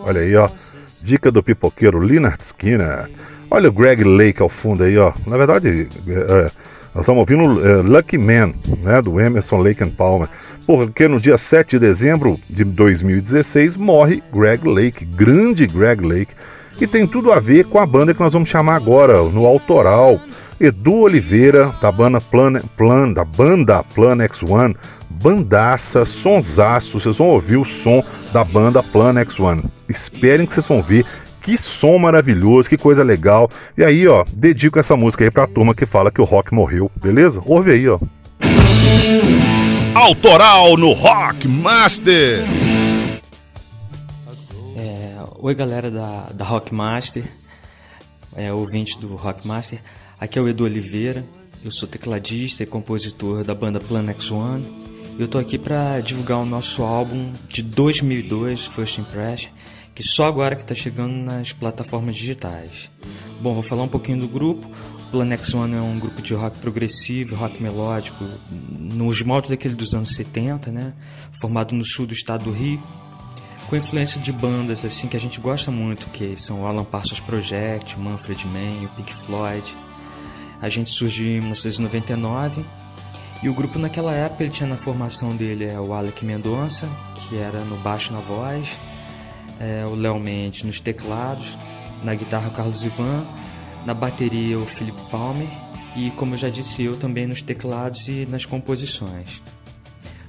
Olha 0.08 0.22
aí, 0.22 0.34
ó. 0.36 0.48
Dica 1.02 1.30
do 1.30 1.42
pipoqueiro 1.42 1.98
Leonard 1.98 2.42
Skinner. 2.42 3.10
Olha 3.50 3.68
o 3.68 3.72
Greg 3.72 4.02
Lake 4.04 4.40
ao 4.40 4.48
fundo 4.48 4.82
aí, 4.82 4.96
ó. 4.96 5.12
Na 5.26 5.36
verdade, 5.36 5.86
é, 6.08 6.12
é, 6.12 6.50
nós 6.94 7.02
estamos 7.02 7.20
ouvindo 7.20 7.66
é, 7.66 7.82
Lucky 7.82 8.16
Man, 8.16 8.54
né? 8.82 9.02
Do 9.02 9.20
Emerson 9.20 9.60
Lake 9.60 9.84
and 9.84 9.90
Palmer. 9.90 10.26
Porque 10.66 11.06
no 11.08 11.20
dia 11.20 11.36
7 11.36 11.72
de 11.72 11.78
dezembro 11.78 12.40
de 12.48 12.64
2016 12.64 13.76
morre 13.76 14.22
Greg 14.32 14.66
Lake, 14.66 15.04
grande 15.04 15.66
Greg 15.66 16.02
Lake, 16.02 16.32
que 16.78 16.86
tem 16.86 17.06
tudo 17.06 17.30
a 17.30 17.38
ver 17.38 17.66
com 17.66 17.78
a 17.78 17.84
banda 17.84 18.14
que 18.14 18.20
nós 18.20 18.32
vamos 18.32 18.48
chamar 18.48 18.76
agora, 18.76 19.22
no 19.24 19.44
autoral. 19.44 20.18
Edu 20.60 21.02
Oliveira, 21.02 21.72
da 21.80 21.92
banda 21.92 22.20
Plan, 22.20 22.60
Plan 22.76 23.12
da 23.12 23.24
banda 23.24 23.84
Plan 23.94 24.16
X1, 24.16 24.74
bandaça, 25.08 26.04
sonsaço, 26.04 26.98
vocês 26.98 27.16
vão 27.16 27.28
ouvir 27.28 27.56
o 27.56 27.64
som 27.64 28.02
da 28.32 28.44
banda 28.44 28.82
Plan 28.82 29.14
X1. 29.14 29.64
Esperem 29.88 30.46
que 30.46 30.54
vocês 30.54 30.66
vão 30.66 30.82
ver 30.82 31.06
que 31.40 31.56
som 31.56 31.96
maravilhoso, 31.96 32.68
que 32.68 32.76
coisa 32.76 33.04
legal. 33.04 33.48
E 33.76 33.84
aí, 33.84 34.08
ó, 34.08 34.24
dedico 34.32 34.80
essa 34.80 34.96
música 34.96 35.22
aí 35.24 35.30
pra 35.30 35.46
turma 35.46 35.74
que 35.74 35.86
fala 35.86 36.10
que 36.10 36.20
o 36.20 36.24
rock 36.24 36.52
morreu, 36.52 36.90
beleza? 36.96 37.40
Ouve 37.46 37.70
aí, 37.70 37.88
ó. 37.88 37.98
Autoral 39.94 40.76
no 40.76 40.92
Rock 40.92 41.46
Master. 41.48 42.44
É, 44.76 45.16
oi 45.38 45.54
galera 45.54 45.90
da, 45.90 46.30
da 46.34 46.44
Rockmaster, 46.44 47.24
é, 48.36 48.52
ouvinte 48.52 48.98
do 48.98 49.14
Rockmaster. 49.14 49.80
Aqui 50.20 50.36
é 50.36 50.42
o 50.42 50.48
Edu 50.48 50.64
Oliveira, 50.64 51.24
eu 51.64 51.70
sou 51.70 51.88
tecladista 51.88 52.64
e 52.64 52.66
compositor 52.66 53.44
da 53.44 53.54
banda 53.54 53.78
Planex 53.78 54.32
One. 54.32 54.64
E 55.16 55.22
eu 55.22 55.28
tô 55.28 55.38
aqui 55.38 55.56
para 55.56 56.00
divulgar 56.00 56.38
o 56.38 56.44
nosso 56.44 56.82
álbum 56.82 57.30
de 57.48 57.62
2002, 57.62 58.66
First 58.66 58.98
Impression, 58.98 59.50
que 59.94 60.02
só 60.02 60.26
agora 60.26 60.56
que 60.56 60.64
tá 60.64 60.74
chegando 60.74 61.12
nas 61.12 61.52
plataformas 61.52 62.16
digitais. 62.16 62.90
Bom, 63.40 63.54
vou 63.54 63.62
falar 63.62 63.84
um 63.84 63.88
pouquinho 63.88 64.18
do 64.18 64.26
grupo. 64.26 64.66
O 64.66 65.10
Planex 65.12 65.54
One 65.54 65.76
é 65.76 65.80
um 65.80 66.00
grupo 66.00 66.20
de 66.20 66.34
rock 66.34 66.58
progressivo, 66.58 67.36
rock 67.36 67.62
melódico, 67.62 68.24
nos 68.50 69.22
moldes 69.22 69.50
daquele 69.50 69.74
dos 69.74 69.94
anos 69.94 70.16
70, 70.16 70.72
né? 70.72 70.94
Formado 71.40 71.76
no 71.76 71.84
sul 71.84 72.08
do 72.08 72.12
estado 72.12 72.44
do 72.44 72.50
Rio 72.50 72.82
com 73.68 73.76
influência 73.76 74.18
de 74.18 74.32
bandas 74.32 74.82
assim 74.82 75.08
que 75.08 75.16
a 75.16 75.20
gente 75.20 75.38
gosta 75.38 75.70
muito, 75.70 76.08
que 76.08 76.34
são 76.38 76.62
o 76.62 76.66
Alan 76.66 76.84
Parsons 76.84 77.20
Project, 77.20 77.96
o 77.96 78.00
Manfred 78.00 78.46
Mann, 78.46 78.86
o 78.86 78.88
Pink 78.96 79.12
Floyd. 79.12 79.76
A 80.60 80.68
gente 80.68 80.90
surgiu 80.90 81.26
em 81.26 81.40
1999 81.40 82.64
e 83.42 83.48
o 83.48 83.54
grupo 83.54 83.78
naquela 83.78 84.12
época 84.12 84.42
ele 84.42 84.52
tinha 84.52 84.68
na 84.68 84.76
formação 84.76 85.36
dele 85.36 85.64
é, 85.64 85.78
o 85.78 85.92
Alec 85.92 86.24
Mendonça, 86.24 86.88
que 87.14 87.36
era 87.36 87.60
no 87.60 87.76
baixo 87.76 88.12
na 88.12 88.20
voz, 88.20 88.68
é, 89.60 89.84
o 89.86 89.94
Léo 89.94 90.18
Mendes 90.18 90.64
nos 90.64 90.80
teclados, 90.80 91.56
na 92.02 92.14
guitarra 92.14 92.48
o 92.48 92.52
Carlos 92.52 92.84
Ivan, 92.84 93.24
na 93.86 93.94
bateria 93.94 94.58
o 94.58 94.66
Felipe 94.66 95.00
Palmer 95.10 95.48
e 95.96 96.10
como 96.12 96.34
eu 96.34 96.38
já 96.38 96.48
disse 96.48 96.82
eu 96.82 96.96
também 96.96 97.26
nos 97.26 97.42
teclados 97.42 98.08
e 98.08 98.26
nas 98.28 98.44
composições. 98.44 99.40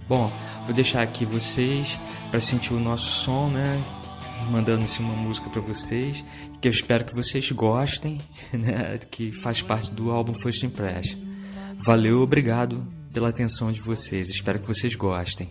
Bom, 0.07 0.31
vou 0.65 0.73
deixar 0.73 1.01
aqui 1.01 1.25
vocês 1.25 1.99
para 2.29 2.39
sentir 2.39 2.73
o 2.73 2.79
nosso 2.79 3.11
som, 3.11 3.47
né? 3.47 3.81
Mandando 4.49 4.83
assim, 4.83 5.03
uma 5.03 5.15
música 5.15 5.49
para 5.49 5.61
vocês, 5.61 6.23
que 6.59 6.67
eu 6.67 6.71
espero 6.71 7.05
que 7.05 7.15
vocês 7.15 7.51
gostem, 7.51 8.19
né? 8.51 8.97
Que 9.09 9.31
faz 9.31 9.61
parte 9.61 9.91
do 9.91 10.09
álbum 10.11 10.33
First 10.33 10.63
Impression. 10.63 11.17
Valeu, 11.85 12.21
obrigado 12.21 12.85
pela 13.13 13.29
atenção 13.29 13.71
de 13.71 13.81
vocês. 13.81 14.27
Espero 14.29 14.59
que 14.59 14.67
vocês 14.67 14.95
gostem. 14.95 15.49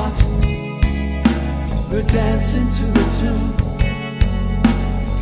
Hot. 0.00 0.18
We're 1.90 2.08
dancing 2.20 2.68
to 2.78 2.84
the 2.96 3.04
tune. 3.18 3.50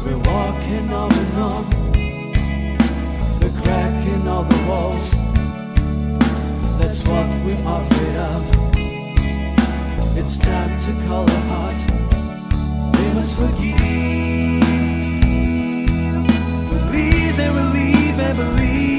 We're 0.05 0.23
walking 0.33 0.87
on 1.01 1.11
and 1.23 1.37
on. 1.51 1.65
We're 3.41 3.57
cracking 3.63 4.23
all 4.33 4.45
the 4.45 4.61
walls. 4.69 5.07
That's 6.79 7.01
what 7.09 7.27
we're 7.45 7.65
afraid 7.79 8.17
of. 8.31 8.43
It's 10.21 10.37
time 10.39 10.73
to 10.85 10.91
call 11.07 11.25
a 11.37 11.41
heart. 11.51 11.81
We 12.97 13.07
must 13.15 13.33
forgive. 13.41 13.79
Release 16.73 17.39
and 17.45 17.53
relieve 17.61 18.19
and 18.27 18.37
believe 18.37 18.98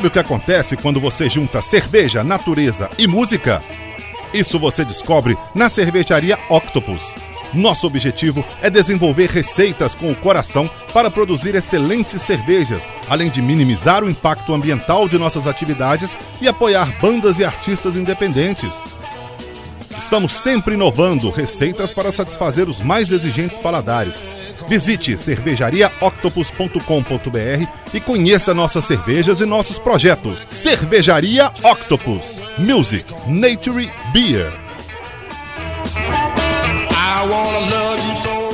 Sabe 0.00 0.08
o 0.08 0.12
que 0.12 0.18
acontece 0.18 0.78
quando 0.78 0.98
você 0.98 1.28
junta 1.28 1.60
cerveja, 1.60 2.24
natureza 2.24 2.88
e 2.96 3.06
música? 3.06 3.62
Isso 4.32 4.58
você 4.58 4.82
descobre 4.82 5.36
na 5.54 5.68
cervejaria 5.68 6.38
Octopus. 6.48 7.14
Nosso 7.52 7.86
objetivo 7.86 8.42
é 8.62 8.70
desenvolver 8.70 9.28
receitas 9.28 9.94
com 9.94 10.10
o 10.10 10.16
coração 10.16 10.70
para 10.94 11.10
produzir 11.10 11.54
excelentes 11.54 12.22
cervejas, 12.22 12.90
além 13.10 13.28
de 13.28 13.42
minimizar 13.42 14.02
o 14.02 14.08
impacto 14.08 14.54
ambiental 14.54 15.06
de 15.06 15.18
nossas 15.18 15.46
atividades 15.46 16.16
e 16.40 16.48
apoiar 16.48 16.98
bandas 16.98 17.38
e 17.38 17.44
artistas 17.44 17.94
independentes. 17.94 18.82
Estamos 19.98 20.32
sempre 20.32 20.76
inovando 20.76 21.28
receitas 21.28 21.92
para 21.92 22.10
satisfazer 22.10 22.70
os 22.70 22.80
mais 22.80 23.12
exigentes 23.12 23.58
paladares. 23.58 24.24
Visite 24.70 25.18
cervejariaoctopus.com.br 25.18 27.66
e 27.92 28.00
conheça 28.00 28.54
nossas 28.54 28.84
cervejas 28.84 29.40
e 29.40 29.44
nossos 29.44 29.80
projetos. 29.80 30.46
Cervejaria 30.48 31.50
Octopus. 31.64 32.48
Music, 32.56 33.04
Nature, 33.26 33.90
Beer. 34.12 34.52
I 36.92 37.26
wanna 37.28 37.68
love 37.68 38.08
you 38.08 38.14
so 38.14 38.50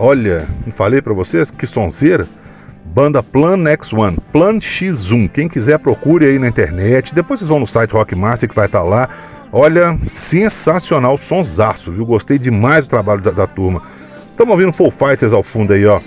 Olha, 0.00 0.46
não 0.64 0.72
falei 0.72 1.02
para 1.02 1.12
vocês 1.12 1.50
que 1.50 1.66
sonzeira? 1.66 2.24
Banda 2.94 3.22
Plan 3.22 3.58
X1, 3.58 4.18
Plan 4.32 4.58
X1. 4.58 5.28
Quem 5.28 5.48
quiser 5.48 5.78
procure 5.78 6.26
aí 6.26 6.38
na 6.38 6.48
internet. 6.48 7.14
Depois 7.14 7.40
vocês 7.40 7.48
vão 7.48 7.60
no 7.60 7.66
site 7.66 7.92
Rockmaster 7.92 8.48
que 8.48 8.54
vai 8.54 8.66
estar 8.66 8.80
tá 8.80 8.84
lá. 8.84 9.08
Olha, 9.52 9.98
sensacional 10.08 11.16
sonsaço, 11.16 11.92
viu? 11.92 12.04
Gostei 12.04 12.38
demais 12.38 12.84
do 12.84 12.90
trabalho 12.90 13.20
da, 13.20 13.30
da 13.30 13.46
turma. 13.46 13.82
Estamos 14.30 14.52
ouvindo 14.52 14.72
Full 14.72 14.90
Fighters 14.90 15.32
ao 15.32 15.42
fundo 15.42 15.72
aí, 15.72 15.86
ó. 15.86 16.00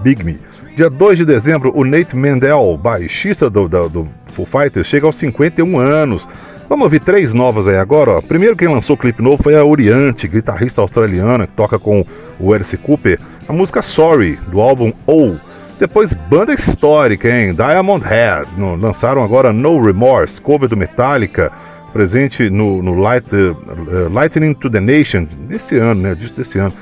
Big 0.00 0.24
Me. 0.24 0.40
Dia 0.76 0.88
2 0.88 1.18
de 1.18 1.24
dezembro, 1.24 1.72
o 1.74 1.84
Nate 1.84 2.16
Mendel, 2.16 2.76
baixista 2.76 3.50
do, 3.50 3.68
do, 3.68 3.88
do 3.88 4.08
Full 4.32 4.46
Fighters, 4.46 4.86
chega 4.86 5.06
aos 5.06 5.16
51 5.16 5.78
anos. 5.78 6.26
Vamos 6.68 6.84
ouvir 6.84 7.00
três 7.00 7.34
novas 7.34 7.66
aí 7.66 7.76
agora, 7.76 8.12
ó. 8.12 8.20
Primeiro 8.20 8.56
quem 8.56 8.68
lançou 8.68 8.94
o 8.94 8.98
clipe 8.98 9.22
novo 9.22 9.42
foi 9.42 9.56
a 9.56 9.64
Oriante, 9.64 10.28
guitarrista 10.28 10.80
australiana, 10.80 11.46
que 11.46 11.52
toca 11.54 11.78
com 11.78 12.04
o 12.38 12.52
Alice 12.52 12.76
Cooper. 12.76 13.18
A 13.48 13.52
música 13.52 13.82
Sorry, 13.82 14.38
do 14.48 14.60
álbum 14.60 14.92
O. 15.06 15.36
Depois, 15.80 16.12
banda 16.12 16.52
histórica, 16.52 17.26
hein? 17.26 17.54
Diamond 17.54 18.04
Head. 18.04 18.46
No, 18.58 18.76
lançaram 18.76 19.24
agora 19.24 19.50
No 19.50 19.82
Remorse, 19.82 20.38
cover 20.38 20.68
do 20.68 20.76
Metallica, 20.76 21.50
presente 21.90 22.50
no, 22.50 22.82
no 22.82 23.00
Light, 23.00 23.26
uh, 23.34 24.12
Lightning 24.12 24.52
to 24.52 24.68
the 24.68 24.78
Nation, 24.78 25.24
desse 25.48 25.78
ano, 25.78 26.02
né? 26.02 26.14
Disso 26.14 26.34
desse 26.34 26.58
ano. 26.58 26.74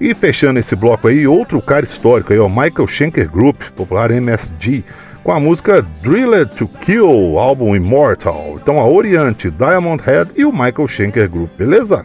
E 0.00 0.14
fechando 0.14 0.60
esse 0.60 0.76
bloco 0.76 1.08
aí, 1.08 1.26
outro 1.26 1.60
cara 1.60 1.84
histórico 1.84 2.32
aí, 2.32 2.38
ó, 2.38 2.48
Michael 2.48 2.86
Schenker 2.86 3.28
Group, 3.28 3.62
popular 3.74 4.12
MSG 4.12 4.84
com 5.24 5.32
a 5.32 5.40
música 5.40 5.82
Drilled 6.00 6.52
to 6.54 6.68
Kill, 6.68 7.36
álbum 7.36 7.74
Immortal. 7.74 8.60
Então 8.62 8.78
a 8.78 8.88
Oriente, 8.88 9.50
Diamond 9.50 10.00
Head 10.04 10.30
e 10.36 10.44
o 10.44 10.52
Michael 10.52 10.86
Schenker 10.86 11.28
Group, 11.28 11.50
beleza? 11.58 12.04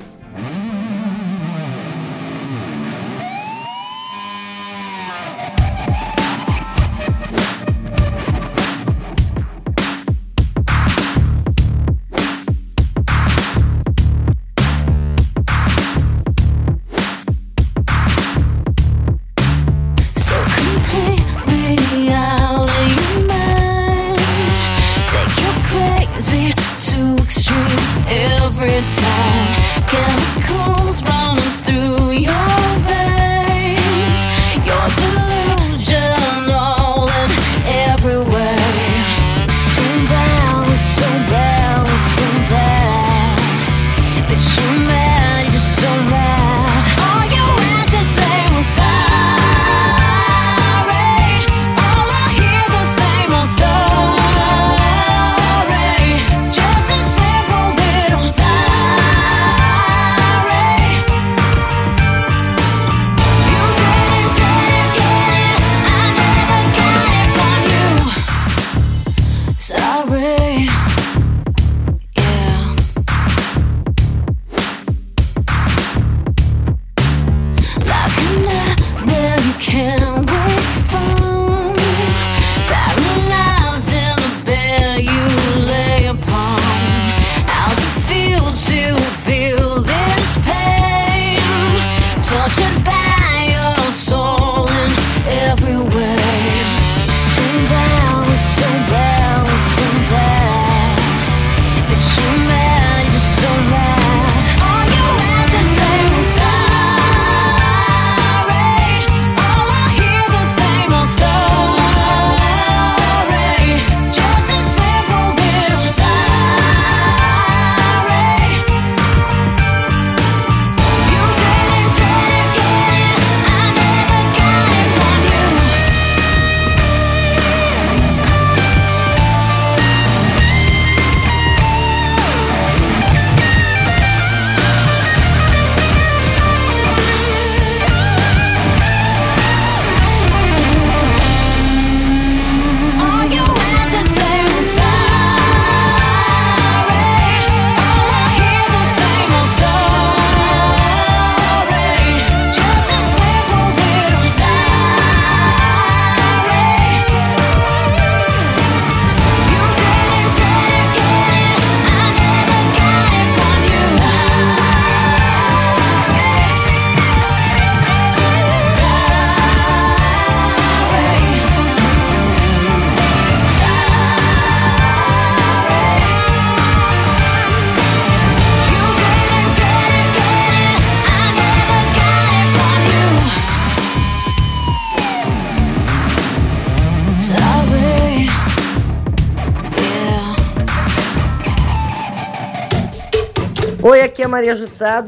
Oi, 193.88 194.02
aqui 194.02 194.24
é 194.24 194.28
Maria 194.28 194.56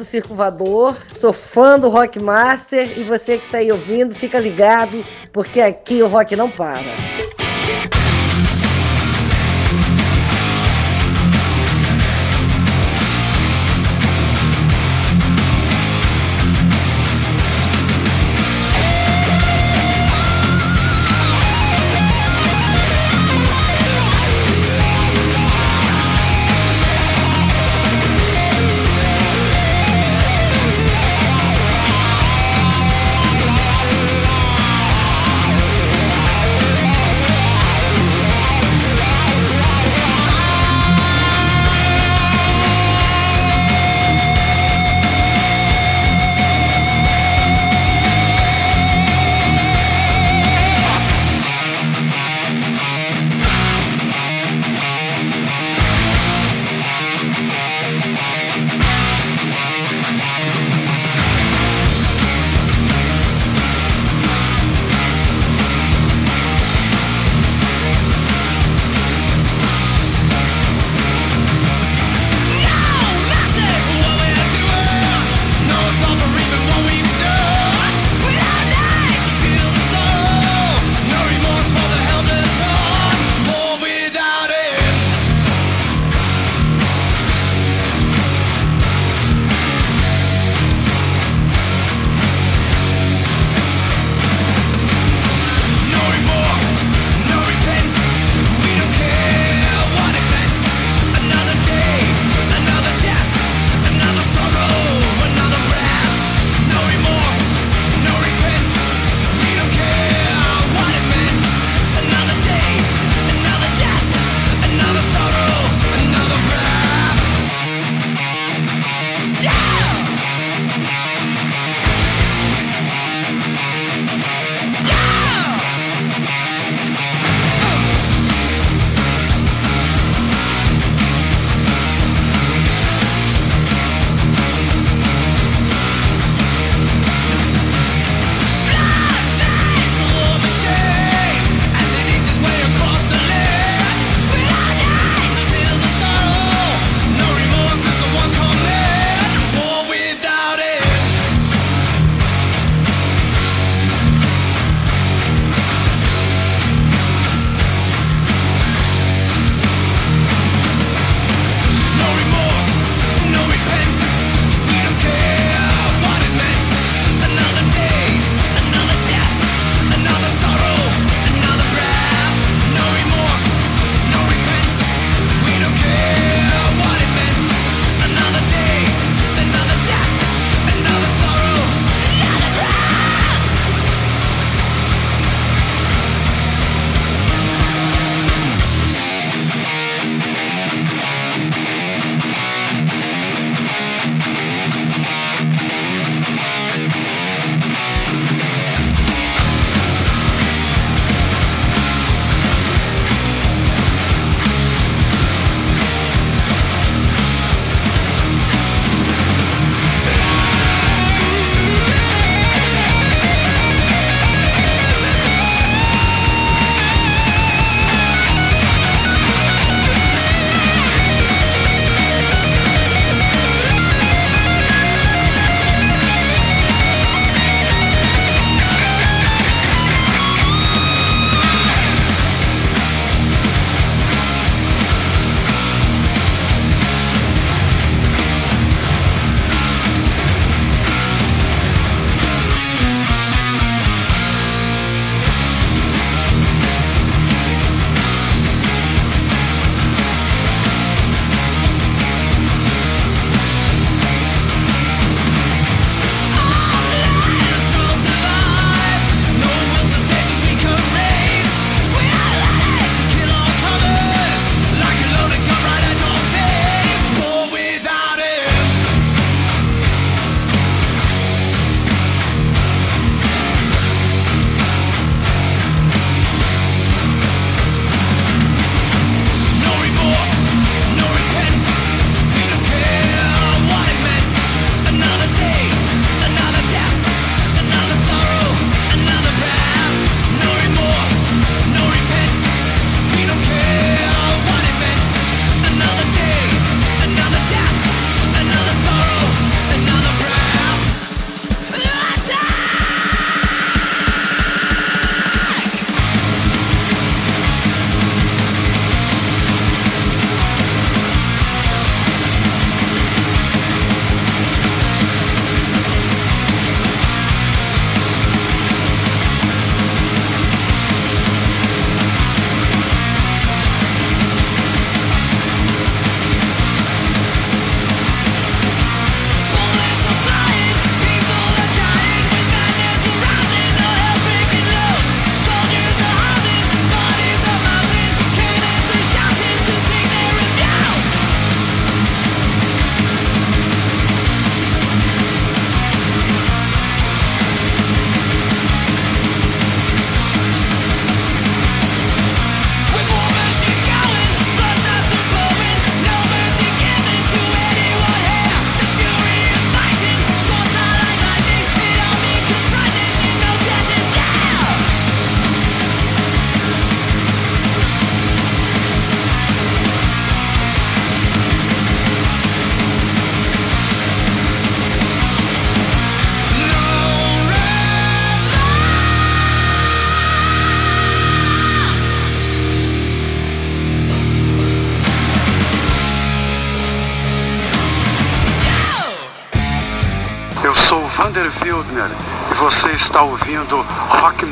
Circo 0.05 0.35
Voador. 0.35 0.95
Sou 1.19 1.33
fã 1.33 1.79
do 1.79 1.89
Rock 1.89 2.19
Master 2.19 2.99
e 2.99 3.03
você 3.03 3.39
que 3.39 3.45
está 3.45 3.57
aí 3.57 3.71
ouvindo, 3.71 4.13
fica 4.13 4.39
ligado, 4.39 5.03
porque 5.33 5.59
aqui 5.59 6.03
o 6.03 6.07
rock 6.07 6.35
não 6.35 6.47
para. 6.47 6.93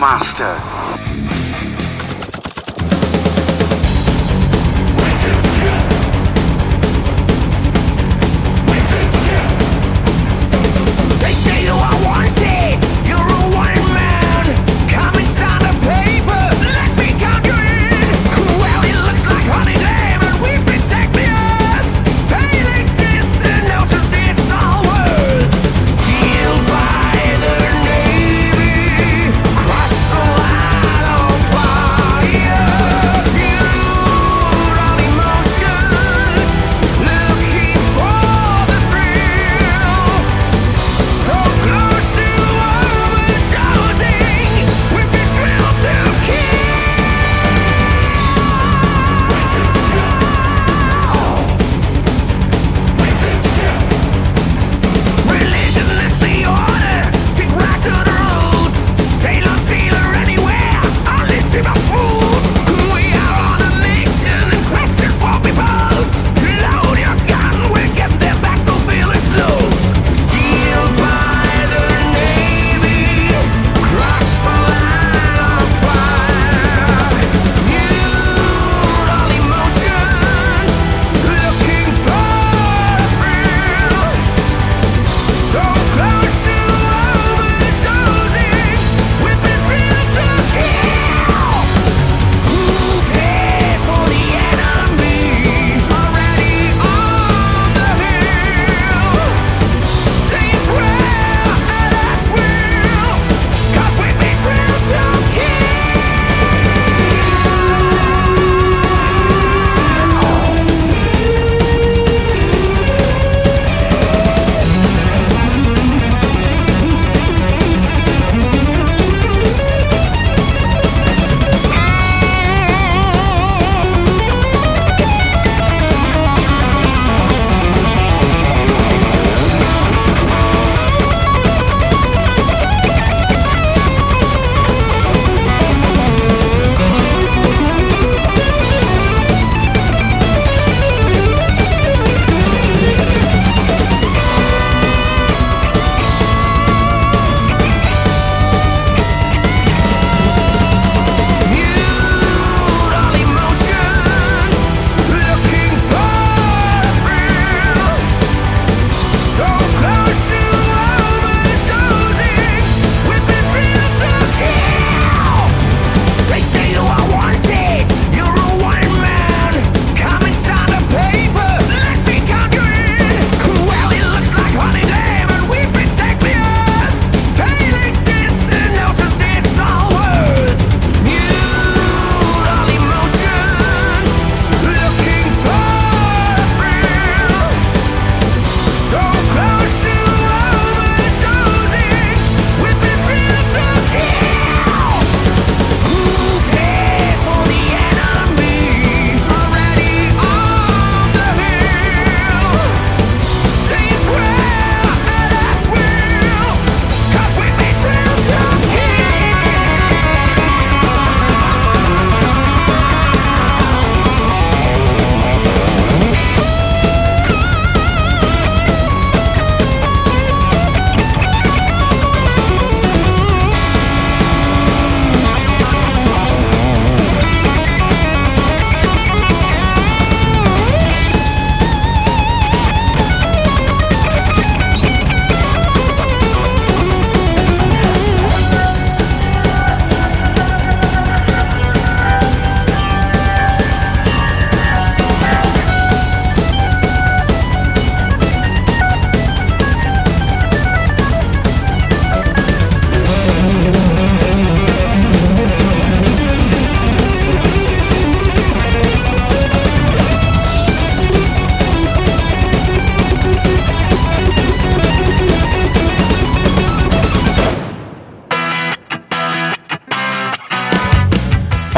Rockmaster. 0.05 0.74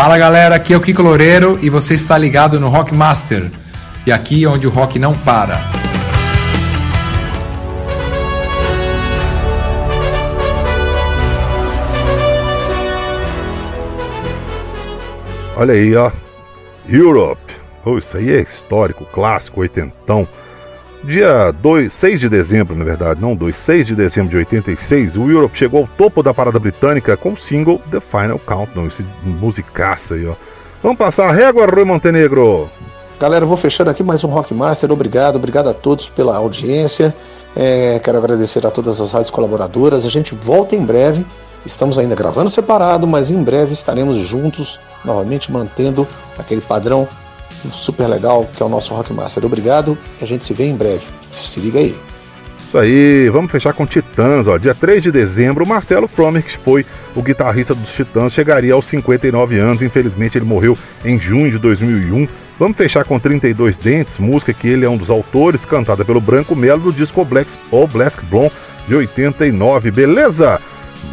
Fala 0.08 0.18
galera, 0.18 0.56
aqui 0.56 0.74
é 0.74 0.78
o 0.78 0.80
Kiko 0.80 1.02
Loureiro 1.02 1.60
e 1.62 1.70
você 1.70 1.94
está 1.94 2.18
ligado 2.18 2.62
no 2.62 2.70
Rock 2.70 2.94
Master. 2.94 3.52
E 4.06 4.12
aqui 4.14 4.46
é 4.46 4.48
onde 4.48 4.66
o 4.66 4.70
rock 4.70 4.98
não 4.98 5.14
para. 5.14 5.60
Olha 15.58 15.74
aí, 15.74 15.94
ó. 15.94 16.10
Europe. 16.88 17.54
Oh, 17.84 17.98
isso 17.98 18.16
aí 18.16 18.32
é 18.32 18.40
histórico, 18.40 19.04
clássico, 19.12 19.60
oitentão. 19.60 20.26
Dia 21.08 21.54
2, 21.54 21.94
6 21.94 22.20
de 22.20 22.28
dezembro, 22.28 22.76
na 22.76 22.84
verdade, 22.84 23.22
não 23.22 23.34
2, 23.34 23.56
6 23.56 23.88
de 23.88 23.96
dezembro 23.96 24.30
de 24.30 24.36
86, 24.40 25.16
o 25.16 25.32
Europe 25.32 25.58
chegou 25.58 25.80
ao 25.84 25.88
topo 25.98 26.22
da 26.22 26.34
parada 26.34 26.60
britânica 26.60 27.16
com 27.16 27.32
o 27.32 27.38
single 27.38 27.80
The 27.90 28.02
Final 28.02 28.38
Countdown, 28.38 28.88
esse 28.88 29.06
musicaça 29.24 30.16
aí, 30.16 30.28
ó. 30.28 30.34
Vamos 30.84 30.98
passar 30.98 31.30
a 31.30 31.32
régua, 31.32 31.66
Rui 31.66 31.86
Montenegro. 31.86 32.70
Galera, 33.22 33.46
vou 33.46 33.56
fechando 33.56 33.90
aqui 33.90 34.04
mais 34.04 34.26
um 34.26 34.28
Rock 34.28 34.54
Master. 34.54 34.92
Obrigado, 34.92 35.38
obrigado 35.38 35.70
a 35.70 35.74
todos 35.74 36.10
pela 36.10 36.36
audiência. 36.36 37.16
É, 37.56 38.00
quero 38.00 38.18
agradecer 38.18 38.68
a 38.68 38.70
todas 38.70 39.00
as 39.00 39.14
rádios 39.14 39.32
colaboradoras. 39.32 40.06
A 40.06 40.10
gente 40.10 40.36
volta 40.36 40.76
em 40.76 40.84
breve. 40.84 41.26
Estamos 41.66 41.98
ainda 41.98 42.16
gravando 42.16 42.50
separado, 42.50 43.08
mas 43.08 43.32
em 43.32 43.42
breve 43.42 43.72
estaremos 43.72 44.18
juntos, 44.18 44.78
novamente 45.06 45.54
mantendo 45.54 46.06
aquele 46.38 46.60
padrão 46.60 47.08
super 47.72 48.08
legal 48.08 48.48
que 48.56 48.62
é 48.62 48.66
o 48.66 48.70
nosso 48.70 48.94
Rock 48.94 49.14
Master. 49.14 49.46
Obrigado 49.46 49.98
a 50.22 50.26
gente 50.26 50.46
se 50.46 50.54
vê 50.54 50.66
em 50.66 50.76
breve. 50.76 51.06
Se 51.32 51.60
liga 51.60 51.80
aí. 51.80 51.96
Isso 52.68 52.78
aí, 52.78 53.30
vamos 53.30 53.50
fechar 53.50 53.72
com 53.74 53.86
Titãs, 53.86 54.46
ó. 54.46 54.58
Dia 54.58 54.76
3 54.76 55.02
de 55.02 55.10
dezembro, 55.10 55.66
Marcelo 55.66 56.06
Fromer, 56.06 56.44
que 56.44 56.58
foi 56.58 56.86
o 57.16 57.22
guitarrista 57.22 57.74
dos 57.74 57.94
Titãs, 57.94 58.34
chegaria 58.34 58.74
aos 58.74 58.86
59 58.88 59.58
anos. 59.58 59.82
Infelizmente, 59.82 60.38
ele 60.38 60.44
morreu 60.44 60.78
em 61.06 61.18
junho 61.18 61.50
de 61.50 61.58
2001. 61.58 62.28
Vamos 62.60 62.76
fechar 62.76 63.06
com 63.06 63.18
32 63.18 63.78
Dentes, 63.78 64.20
música 64.20 64.52
que 64.52 64.68
ele 64.68 64.84
é 64.84 64.90
um 64.90 64.98
dos 64.98 65.10
autores, 65.10 65.64
cantada 65.64 66.04
pelo 66.04 66.20
Branco 66.20 66.56
Melo 66.58 66.82
do 66.82 66.92
disco 66.92 67.24
Black, 67.24 67.52
O 67.72 67.88
Black 67.88 68.26
Blonde 68.26 68.52
de 68.86 68.96
89, 68.96 69.92
beleza? 69.92 70.60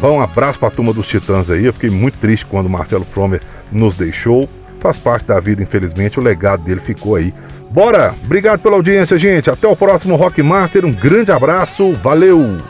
Bom, 0.01 0.19
abraço 0.21 0.59
pra 0.59 0.69
turma 0.69 0.91
dos 0.91 1.07
Titãs 1.07 1.49
aí. 1.49 1.65
Eu 1.65 1.73
fiquei 1.73 1.89
muito 1.89 2.17
triste 2.17 2.45
quando 2.45 2.65
o 2.65 2.69
Marcelo 2.69 3.05
Fromer 3.05 3.41
nos 3.71 3.95
deixou. 3.95 4.49
Faz 4.85 4.99
parte 4.99 5.25
da 5.25 5.39
vida, 5.39 5.63
infelizmente, 5.63 6.19
o 6.19 6.21
legado 6.21 6.61
dele 6.61 6.79
ficou 6.79 7.15
aí. 7.15 7.33
Bora! 7.71 8.13
Obrigado 8.23 8.59
pela 8.59 8.75
audiência, 8.75 9.17
gente. 9.17 9.49
Até 9.49 9.67
o 9.67 9.75
próximo 9.75 10.15
Rock 10.15 10.43
Master. 10.43 10.85
Um 10.85 10.91
grande 10.91 11.31
abraço. 11.31 11.93
Valeu! 11.93 12.61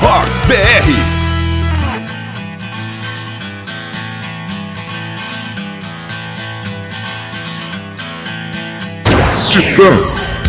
Rock 0.00 0.28
BR 0.48 0.92
Titãs. 9.48 10.47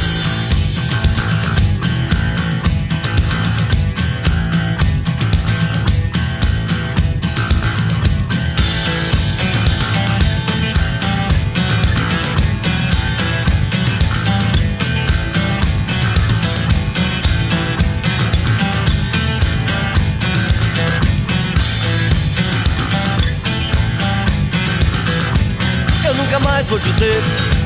Dizer 27.20 27.24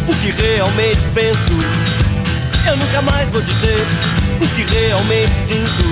o 0.07 0.15
que 0.15 0.31
realmente 0.41 1.01
penso. 1.13 1.53
Eu 2.65 2.77
nunca 2.77 3.01
mais 3.01 3.29
vou 3.29 3.41
dizer 3.41 3.85
o 4.41 4.47
que 4.47 4.63
realmente 4.63 5.33
sinto. 5.47 5.83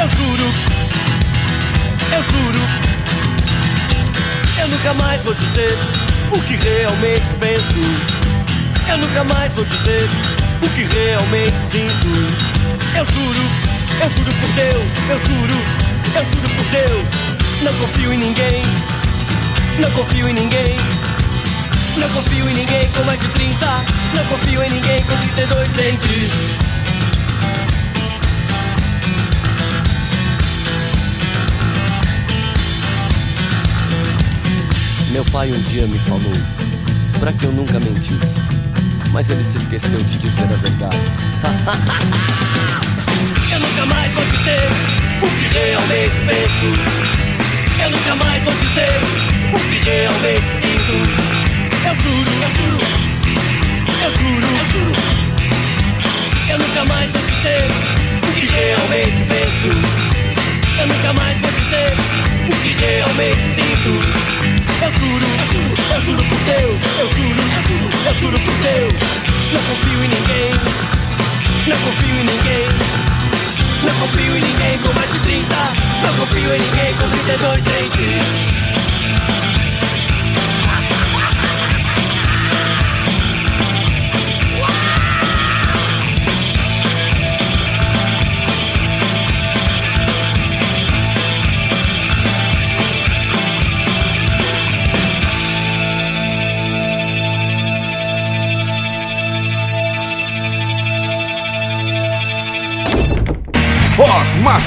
Eu 0.00 0.08
juro, 0.08 0.44
eu 2.12 2.22
juro. 2.22 2.60
Eu 4.60 4.68
nunca 4.68 4.94
mais 4.94 5.22
vou 5.24 5.34
dizer 5.34 5.76
o 6.30 6.40
que 6.40 6.56
realmente 6.56 7.26
penso. 7.40 7.80
Eu 8.88 8.98
nunca 8.98 9.24
mais 9.24 9.52
vou 9.52 9.64
dizer 9.64 10.08
o 10.62 10.68
que 10.70 10.84
realmente 10.84 11.56
sinto. 11.70 12.08
Eu 12.96 13.04
juro, 13.04 13.42
eu 14.02 14.10
juro 14.10 14.32
por 14.40 14.50
Deus, 14.54 14.92
eu 15.10 15.18
juro, 15.18 15.54
eu 16.14 16.24
juro 16.24 16.48
por 16.56 16.64
Deus. 16.66 17.08
Não 17.62 17.74
confio 17.74 18.12
em 18.12 18.18
ninguém, 18.18 18.62
não 19.80 19.90
confio 19.92 20.28
em 20.28 20.34
ninguém. 20.34 20.97
Não 21.98 22.08
confio 22.10 22.48
em 22.48 22.54
ninguém 22.54 22.88
com 22.92 23.02
mais 23.02 23.18
de 23.18 23.26
30 23.28 23.66
Não 24.14 24.24
confio 24.26 24.62
em 24.62 24.70
ninguém 24.70 25.02
com 25.02 25.16
32 25.16 25.72
dentes. 25.72 26.30
Meu 35.10 35.24
pai 35.32 35.50
um 35.50 35.60
dia 35.62 35.88
me 35.88 35.98
falou 35.98 36.36
Pra 37.18 37.32
que 37.32 37.42
eu 37.44 37.50
nunca 37.50 37.80
mentisse 37.80 38.36
Mas 39.10 39.28
ele 39.28 39.42
se 39.42 39.56
esqueceu 39.56 39.98
de 39.98 40.18
dizer 40.18 40.44
a 40.44 40.56
verdade. 40.56 40.98
Eu 43.50 43.58
nunca 43.58 43.86
mais 43.86 44.12
vou 44.12 44.24
dizer 44.24 44.68
O 45.20 45.26
que 45.26 45.48
realmente 45.58 46.14
penso. 46.28 46.66
Eu 47.82 47.90
nunca 47.90 48.14
mais 48.24 48.44
vou 48.44 48.54
dizer 48.54 49.00
O 49.52 49.58
que 49.58 49.80
realmente 49.84 50.46
sinto 50.60 51.37
eu 51.88 51.94
juro, 51.94 52.30
eu 52.42 52.50
juro, 52.52 52.86
eu 54.04 54.10
juro, 54.10 54.46
eu 54.46 54.66
juro. 54.66 54.92
Eu 56.50 56.58
nunca 56.58 56.84
mais 56.84 57.10
vou 57.10 57.22
dizer 57.22 57.64
o 58.22 58.32
que 58.34 58.46
realmente 58.46 59.24
penso. 59.24 59.72
Eu 60.78 60.86
nunca 60.86 61.12
mais 61.14 61.40
vou 61.40 61.50
dizer 61.50 61.94
o 62.46 62.56
que 62.60 62.68
realmente 62.84 63.40
sinto. 63.56 63.88
Eu 64.84 64.92
juro, 65.00 65.26
eu 65.32 65.46
juro, 65.46 65.94
eu 65.94 66.00
juro 66.02 66.24
por 66.24 66.38
Deus. 66.44 66.80
Eu 66.98 67.08
juro, 67.08 67.40
eu 67.56 67.62
juro, 67.62 67.90
eu 68.04 68.14
juro 68.16 68.38
por 68.38 68.54
Deus. 68.54 68.92
Não 69.54 69.60
confio 69.62 70.04
em 70.04 70.08
ninguém. 70.08 70.50
Não 71.68 71.76
confio 71.78 72.14
em 72.14 72.24
ninguém. 72.24 72.68
Não 73.82 73.94
confio 73.94 74.36
em 74.36 74.42
ninguém 74.42 74.78
com 74.80 74.92
mais 74.92 75.10
de 75.10 75.18
30. 75.20 75.56
Não 76.04 76.14
confio 76.18 76.54
em 76.54 76.60
ninguém 76.60 76.94
com 76.96 77.08
32, 77.08 77.62
30. 77.64 78.67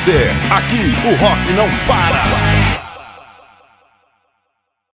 Master. 0.01 0.31
Aqui 0.51 0.95
o 1.05 1.15
rock 1.15 1.53
não 1.53 1.69
para. 1.85 2.60